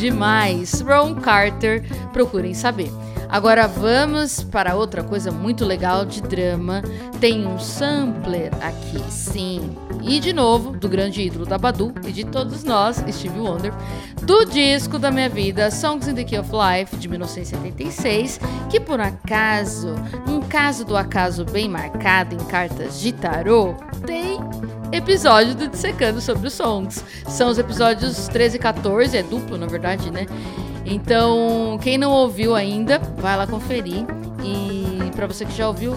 [0.00, 0.80] Demais.
[0.80, 2.90] Ron Carter, procurem saber.
[3.28, 6.82] Agora vamos para outra coisa muito legal de drama.
[7.20, 9.76] Tem um sampler aqui, sim.
[10.02, 13.72] E de novo, do grande ídolo da Badu e de todos nós, Stevie Wonder,
[14.30, 18.38] do disco da minha vida, Songs in the Key of Life, de 1976,
[18.70, 19.92] que por acaso,
[20.24, 23.74] um caso do acaso bem marcado em cartas de tarô,
[24.06, 24.38] tem
[24.92, 27.04] episódio do Dissecando sobre os Songs.
[27.26, 30.28] São os episódios 13 e 14, é duplo na verdade, né?
[30.86, 34.06] Então, quem não ouviu ainda, vai lá conferir.
[34.44, 35.96] E para você que já ouviu,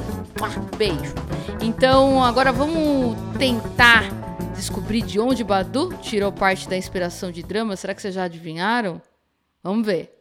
[0.75, 1.13] beijo.
[1.61, 4.22] Então, agora vamos tentar
[4.53, 7.75] descobrir de onde Badu tirou parte da inspiração de drama.
[7.75, 9.01] Será que vocês já adivinharam?
[9.61, 10.11] Vamos ver.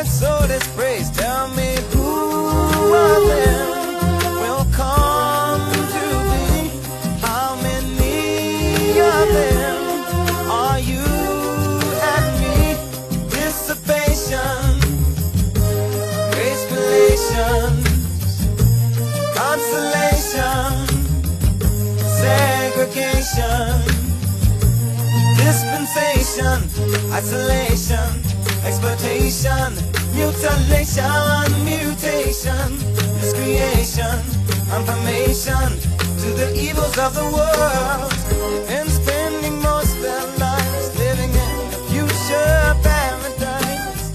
[0.00, 1.10] Word, so let's praise.
[1.10, 3.68] Tell me who of them
[4.42, 5.60] will come
[5.94, 6.70] to be?
[7.20, 9.76] How many of them
[10.50, 11.04] are you
[12.12, 12.76] and me?
[13.30, 14.80] Dissipation,
[19.34, 20.70] consolation,
[22.22, 23.90] segregation
[25.36, 26.58] dispensation,
[27.12, 28.29] isolation,
[28.70, 29.74] exploitation,
[30.14, 32.70] mutilation, mutation,
[33.18, 34.22] miscreation,
[34.70, 35.70] confirmation
[36.22, 38.12] to the evils of the world,
[38.70, 44.06] and spending most their lives living in a future paradise,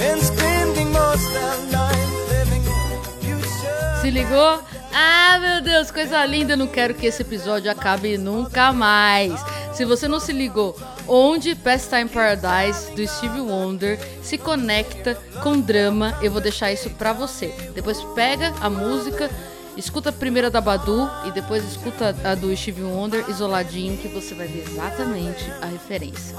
[0.00, 4.00] and spending most their lives living in a future.
[4.00, 4.62] Se ligou?
[4.94, 6.52] Ah, meu Deus, coisa linda.
[6.52, 9.32] Eu não quero que esse episódio acabe nunca mais.
[9.78, 10.76] Se você não se ligou,
[11.06, 17.12] onde Pastime Paradise do Stevie Wonder se conecta com drama, eu vou deixar isso pra
[17.12, 17.54] você.
[17.76, 19.30] Depois pega a música,
[19.76, 24.34] escuta a primeira da Badu e depois escuta a do Stevie Wonder isoladinho que você
[24.34, 26.36] vai ver exatamente a referência.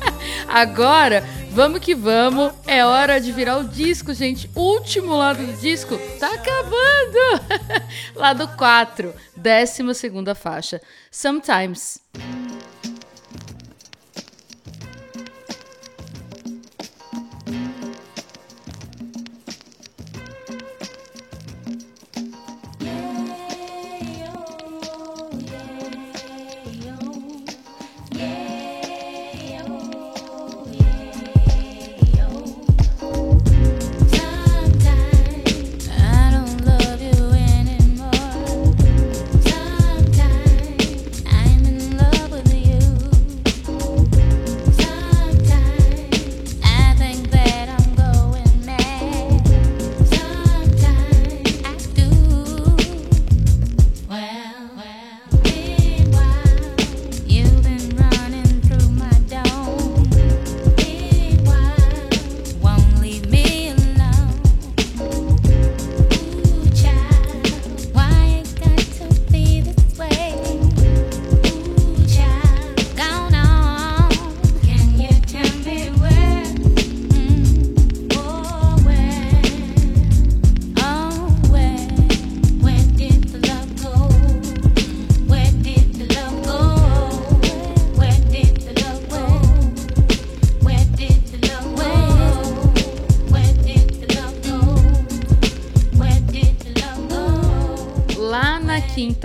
[0.46, 2.52] Agora, vamos que vamos.
[2.66, 4.50] É hora de virar o disco, gente.
[4.54, 5.98] Último lado do disco.
[6.20, 7.40] Tá acabando.
[8.14, 10.78] lado 4, décima segunda faixa.
[11.10, 11.98] Sometimes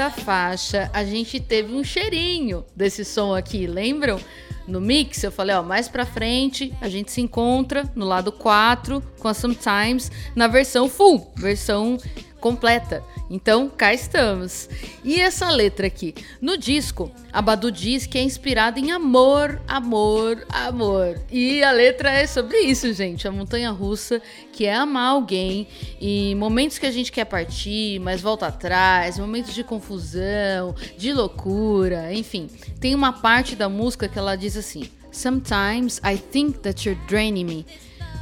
[0.09, 4.19] faixa, a gente teve um cheirinho desse som aqui, lembram?
[4.67, 9.01] No mix, eu falei, ó, mais pra frente, a gente se encontra no lado 4
[9.17, 11.97] com a Sometimes na versão full, versão
[12.39, 13.03] completa.
[13.29, 14.69] Então, cá estamos.
[15.03, 16.13] E essa letra aqui?
[16.41, 21.19] No disco, a Badu diz que é inspirada em amor, amor, amor.
[21.31, 23.27] E a letra é sobre isso, gente.
[23.27, 24.21] A montanha russa,
[24.53, 25.67] que é amar alguém
[25.99, 32.13] e momentos que a gente quer partir, mas volta atrás, momentos de confusão, de loucura,
[32.13, 32.47] enfim.
[32.79, 37.45] Tem uma parte da música que ela diz assim: Sometimes I think that you're draining
[37.45, 37.65] me.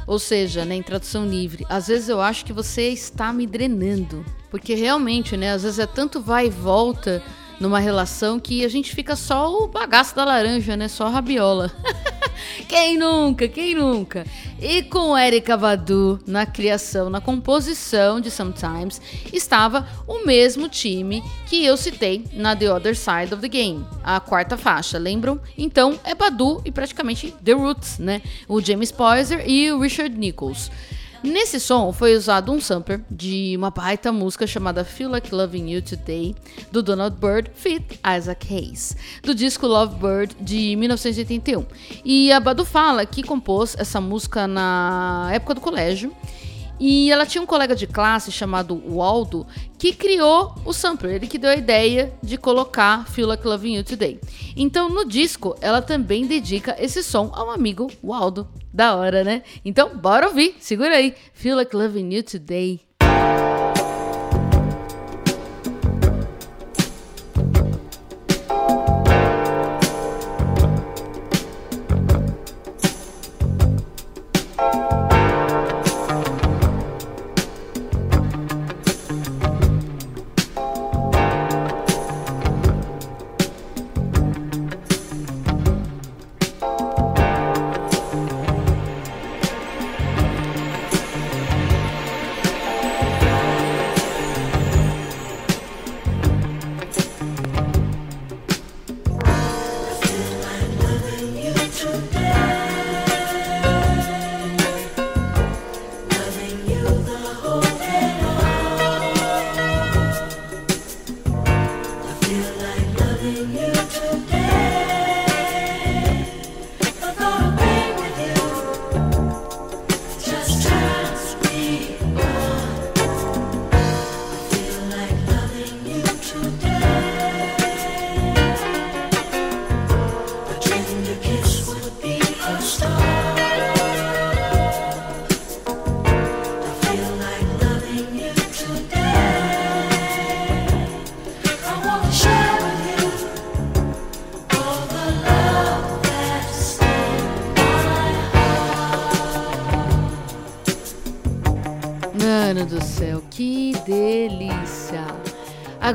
[0.06, 4.24] Ou seja, né, em tradução livre, às vezes eu acho que você está me drenando.
[4.50, 7.22] Porque realmente, né, às vezes é tanto vai e volta
[7.60, 10.88] numa relação que a gente fica só o bagaço da laranja, né?
[10.88, 11.72] Só a rabiola.
[12.68, 13.48] quem nunca?
[13.48, 14.26] Quem nunca?
[14.60, 19.00] E com Erika Badu na criação, na composição de Sometimes,
[19.32, 24.20] estava o mesmo time que eu citei na The Other Side of the Game, a
[24.20, 25.40] quarta faixa, lembram?
[25.56, 28.22] Então é Badu e praticamente The Roots, né?
[28.48, 30.70] O James Poyser e o Richard Nichols.
[31.22, 35.82] Nesse som foi usado um sampler de uma baita música chamada Feel Like Loving You
[35.82, 36.34] Today,
[36.70, 37.98] do Donald Byrd feat.
[38.16, 41.64] Isaac Hayes, do disco Love Bird de 1981.
[42.04, 46.12] E a Badu fala que compôs essa música na época do colégio.
[46.78, 49.46] E ela tinha um colega de classe chamado Waldo
[49.78, 53.84] que criou o sampler, ele que deu a ideia de colocar Feel Like Loving You
[53.84, 54.20] Today.
[54.56, 58.48] Então no disco ela também dedica esse som ao amigo Waldo.
[58.72, 59.42] Da hora, né?
[59.64, 61.14] Então bora ouvir, segura aí.
[61.32, 62.80] Feel Like Loving You Today.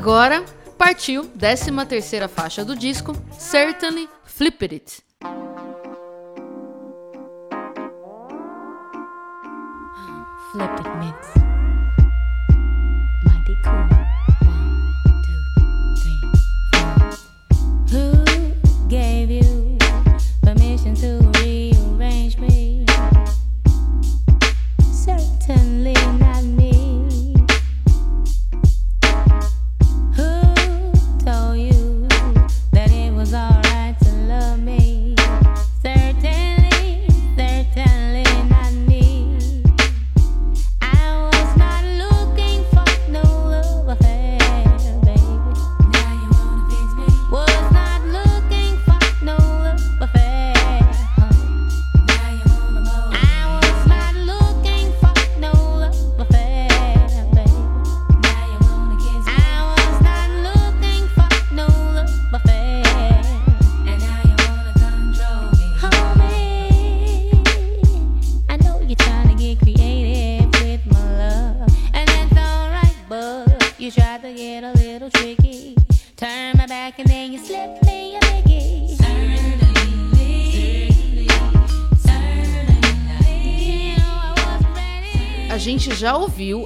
[0.02, 0.44] Agora
[0.76, 5.00] partiu 13 terceira faixa do disco, Certainly Flip It.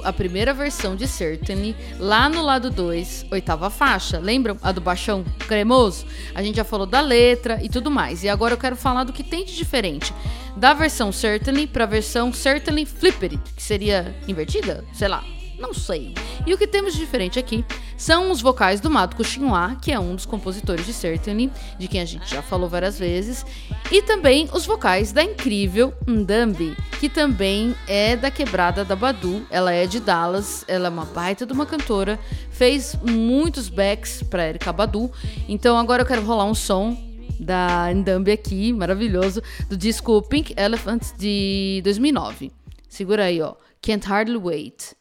[0.03, 4.19] A primeira versão de Certainly lá no lado 2, oitava faixa.
[4.19, 4.57] Lembram?
[4.61, 6.05] A do baixão cremoso?
[6.33, 8.23] A gente já falou da letra e tudo mais.
[8.23, 10.13] E agora eu quero falar do que tem de diferente
[10.55, 14.83] da versão Certainly para a versão Certainly Flipped, que seria invertida?
[14.93, 15.23] Sei lá.
[15.59, 16.13] Não sei.
[16.45, 17.65] E o que temos de diferente aqui
[17.97, 21.99] são os vocais do Mato Coutinhoa, que é um dos compositores de Certainly, de quem
[21.99, 23.45] a gente já falou várias vezes,
[23.91, 29.45] e também os vocais da incrível Ndambi, que também é da quebrada da Badu.
[29.49, 32.19] Ela é de Dallas, ela é uma baita de uma cantora,
[32.51, 35.11] fez muitos backs para Erika Badu.
[35.49, 36.95] Então agora eu quero rolar um som
[37.39, 42.51] da Ndambi aqui, maravilhoso, do disco Pink Elephant de 2009.
[42.87, 43.55] Segura aí, ó.
[43.81, 44.95] Can't Hardly Wait.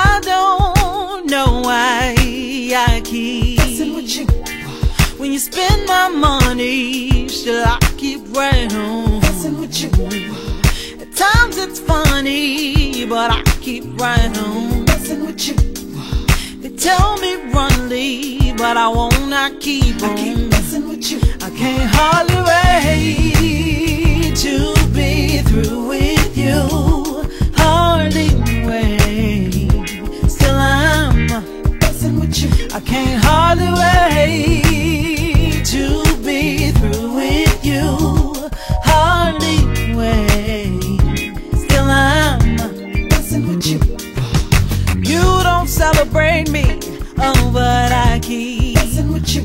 [0.00, 4.26] I don't know why I keep messing with you.
[5.18, 9.20] When you spend my money, still I keep right on.
[9.20, 9.90] Messing with you.
[11.02, 14.84] At times it's funny, but I keep right on.
[16.62, 19.32] They tell me run, leave, but I won't.
[19.32, 20.48] I keep on.
[21.46, 24.54] I can't hardly wait to
[24.94, 26.60] be through with you.
[27.56, 28.28] Hardly
[32.78, 38.50] I can't hardly wait to be through with you.
[38.84, 40.80] Hardly wait.
[41.58, 42.38] Still I'm
[43.08, 43.80] messing with you.
[45.02, 46.78] You don't celebrate me,
[47.18, 49.42] oh, but I keep messing with you.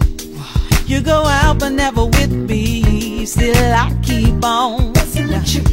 [0.85, 3.26] You go out, but never with me.
[3.26, 5.64] Still, I keep on messing with you.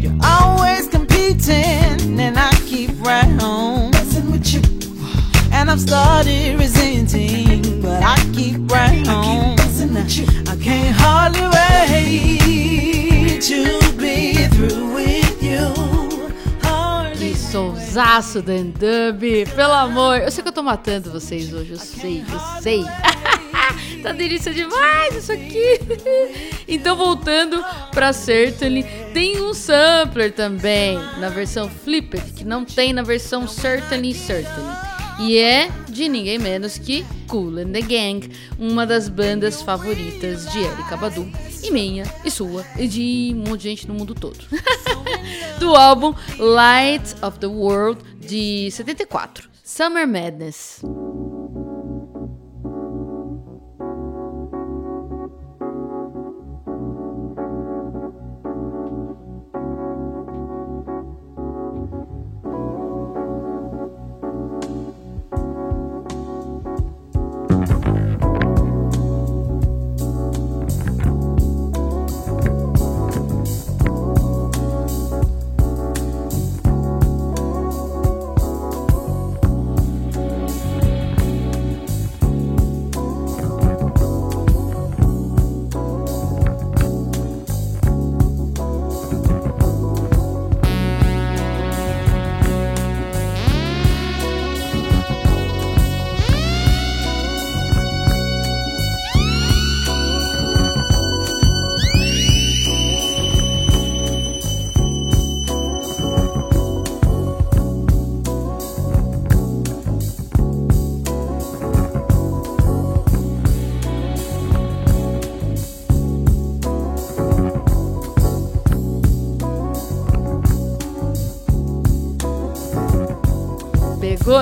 [0.00, 3.95] You're always competing, and I keep right you.
[5.66, 9.58] And I've started resenting, but I keep right on.
[9.58, 15.66] I can't hardly wait to be through with you.
[16.62, 20.18] Hardly Que sonsaço pelo amor.
[20.18, 22.84] Eu sei que eu tô matando vocês hoje, eu sei, eu sei.
[24.04, 25.80] tá delícia demais isso aqui.
[26.68, 27.60] Então, voltando
[27.90, 34.14] pra Certainly, tem um sampler também na versão Flipped, que não tem na versão Certainly
[34.14, 34.85] Certainly.
[35.18, 40.58] E é de ninguém menos que Cool and the Gang, uma das bandas favoritas de
[40.58, 41.26] Erika Badu,
[41.62, 44.38] e minha, e sua, e de um monte de gente no mundo todo.
[45.58, 50.82] Do álbum Light of the World de 74, Summer Madness.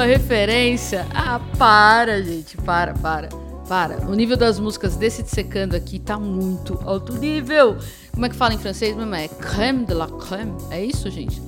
[0.05, 1.07] Referência?
[1.15, 2.57] Ah, para, gente.
[2.59, 3.29] Para, para.
[3.69, 4.07] Para.
[4.07, 7.79] O nível das músicas desse Dissecando aqui tá muito alto nível.
[8.13, 9.15] Como é que fala em francês mesmo?
[9.15, 10.57] É crème de la crème.
[10.71, 11.41] É isso, gente?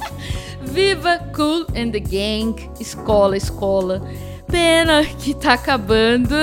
[0.62, 2.70] Viva Cool and the Gang.
[2.80, 4.02] Escola, escola.
[4.46, 6.34] Pena que tá acabando.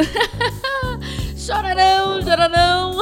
[1.36, 3.02] chorarão, chorarão.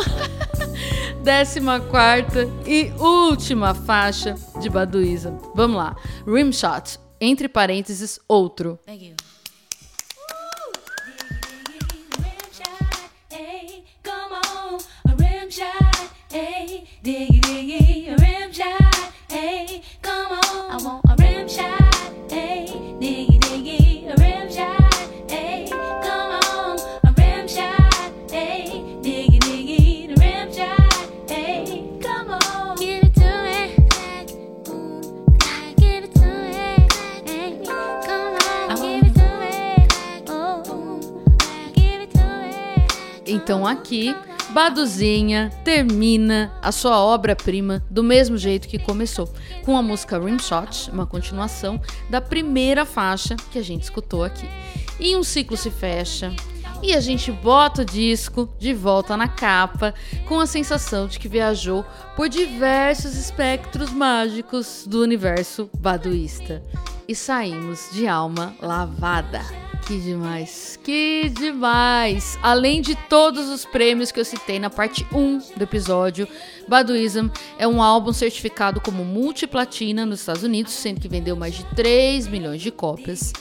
[1.23, 5.36] Décima quarta e última faixa de Baduísa.
[5.56, 5.95] Vamos lá.
[6.27, 8.80] Rimshot, entre parênteses, outro.
[8.86, 9.16] Thank you.
[13.32, 14.56] Hey, come on,
[43.46, 44.16] Então aqui,
[44.50, 49.32] Baduzinha termina a sua obra-prima do mesmo jeito que começou,
[49.64, 54.50] com a música Rimshot, uma continuação da primeira faixa que a gente escutou aqui.
[55.00, 56.34] E um ciclo se fecha.
[56.82, 59.94] E a gente bota o disco de volta na capa
[60.28, 61.86] com a sensação de que viajou
[62.16, 66.64] por diversos espectros mágicos do universo baduísta.
[67.07, 69.41] E saímos de alma lavada.
[69.86, 72.40] Que demais, que demais!
[72.41, 76.27] Além de todos os prêmios que eu citei na parte 1 do episódio,
[76.68, 77.27] Baduism
[77.60, 82.27] é um álbum certificado como multiplatina nos Estados Unidos, sendo que vendeu mais de 3
[82.27, 83.32] milhões de cópias.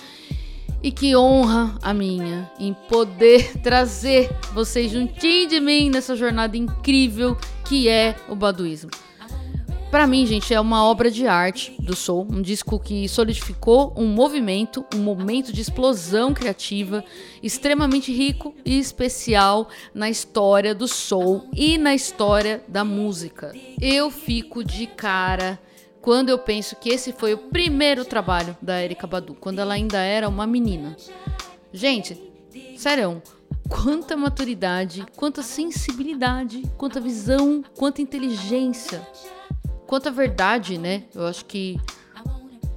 [0.82, 7.38] E que honra a minha em poder trazer vocês juntinho de mim nessa jornada incrível
[7.64, 8.90] que é o Baduismo.
[9.94, 14.08] Pra mim, gente, é uma obra de arte do soul, um disco que solidificou um
[14.08, 17.04] movimento, um momento de explosão criativa
[17.40, 23.52] extremamente rico e especial na história do soul e na história da música.
[23.80, 25.60] Eu fico de cara
[26.00, 30.00] quando eu penso que esse foi o primeiro trabalho da Erika Badu, quando ela ainda
[30.00, 30.96] era uma menina.
[31.72, 32.20] Gente,
[32.76, 33.22] sério,
[33.68, 39.06] quanta maturidade, quanta sensibilidade, quanta visão, quanta inteligência,
[39.86, 41.04] quanta verdade, né?
[41.14, 41.78] Eu acho que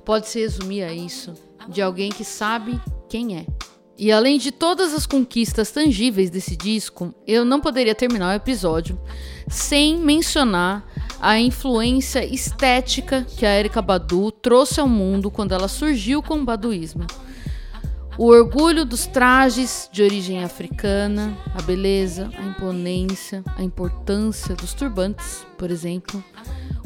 [0.05, 1.33] pode se resumir a isso,
[1.67, 2.79] de alguém que sabe
[3.09, 3.45] quem é.
[3.97, 8.99] E além de todas as conquistas tangíveis desse disco, eu não poderia terminar o episódio
[9.49, 10.85] sem mencionar
[11.19, 16.45] a influência estética que a Erika Badu trouxe ao mundo quando ela surgiu com o
[16.45, 17.07] baduísmo.
[18.19, 25.45] O orgulho dos trajes de origem africana, a beleza, a imponência, a importância dos turbantes,
[25.55, 26.23] por exemplo,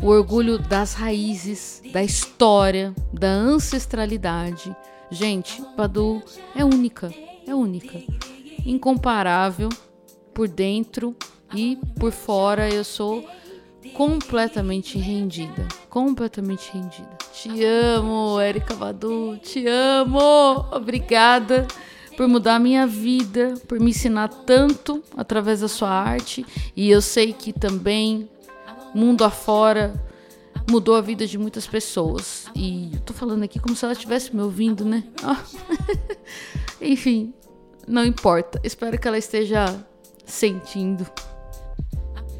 [0.03, 4.75] o orgulho das raízes, da história, da ancestralidade.
[5.09, 6.21] Gente, Badu
[6.53, 7.13] é única,
[7.47, 7.97] é única,
[8.65, 9.69] incomparável
[10.33, 11.15] por dentro
[11.55, 12.69] e por fora.
[12.69, 13.25] Eu sou
[13.93, 17.20] completamente rendida, completamente rendida.
[17.33, 20.65] Te amo, Erika Badu, te amo.
[20.71, 21.65] Obrigada
[22.17, 26.45] por mudar a minha vida, por me ensinar tanto através da sua arte.
[26.75, 28.29] E eu sei que também
[28.93, 29.93] mundo afora
[30.69, 32.47] mudou a vida de muitas pessoas.
[32.53, 35.03] E eu tô falando aqui como se ela estivesse me ouvindo, né?
[35.23, 35.41] Ah.
[36.81, 37.33] Enfim,
[37.87, 38.59] não importa.
[38.63, 39.83] Espero que ela esteja
[40.25, 41.07] sentindo.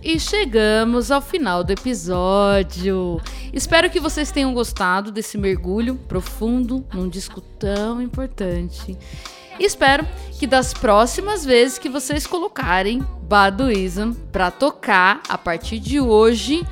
[0.03, 3.21] E chegamos ao final do episódio.
[3.53, 8.97] Espero que vocês tenham gostado desse mergulho profundo num disco tão importante.
[9.59, 10.07] Espero
[10.39, 16.65] que das próximas vezes que vocês colocarem Baduism para tocar a partir de hoje,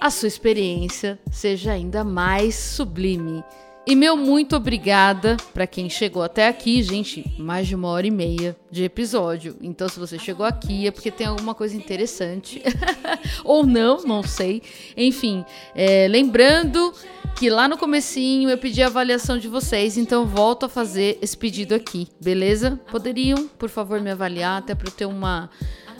[0.00, 3.44] a sua experiência seja ainda mais sublime.
[3.86, 7.24] E meu muito obrigada para quem chegou até aqui, gente.
[7.38, 9.56] Mais de uma hora e meia de episódio.
[9.62, 12.60] Então, se você chegou aqui é porque tem alguma coisa interessante.
[13.44, 14.60] Ou não, não sei.
[14.96, 16.92] Enfim, é, lembrando
[17.36, 21.36] que lá no comecinho eu pedi a avaliação de vocês, então volto a fazer esse
[21.36, 22.80] pedido aqui, beleza?
[22.90, 25.48] Poderiam, por favor, me avaliar até para eu ter uma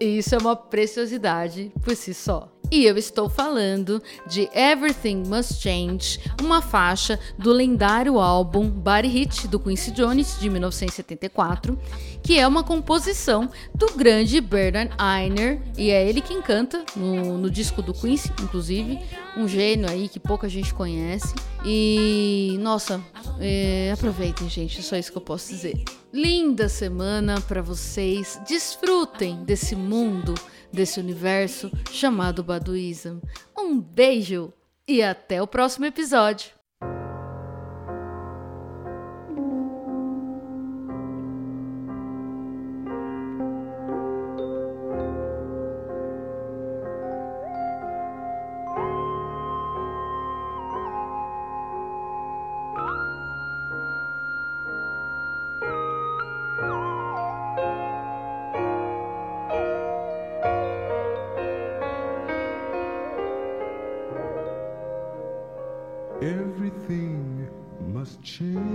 [0.00, 2.55] E isso é uma preciosidade por si só.
[2.68, 9.47] E eu estou falando de Everything Must Change, uma faixa do lendário álbum Body Hit
[9.47, 11.78] do Quincy Jones de 1974,
[12.24, 17.48] que é uma composição do grande Bernard Ainer, e é ele quem canta no, no
[17.48, 18.98] disco do Quincy, inclusive,
[19.36, 21.32] um gênio aí que pouca gente conhece.
[21.64, 23.01] E nossa,
[23.38, 25.84] é, aproveitem, gente, é só isso que eu posso dizer.
[26.12, 30.34] Linda semana para vocês, desfrutem desse mundo
[30.72, 33.22] desse universo chamado Baduísmo.
[33.56, 34.52] Um beijo
[34.86, 36.55] e até o próximo episódio.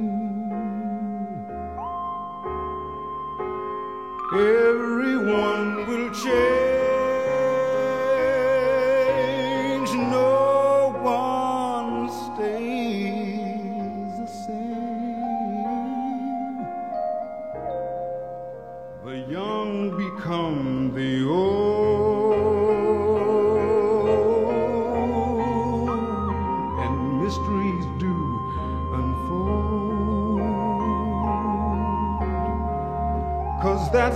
[4.35, 6.58] Everyone will change.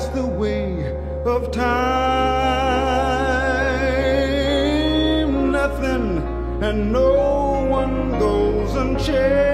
[0.02, 1.92] That's the way of time.
[5.52, 6.18] Nothing
[6.62, 9.51] and no one goes unchanged.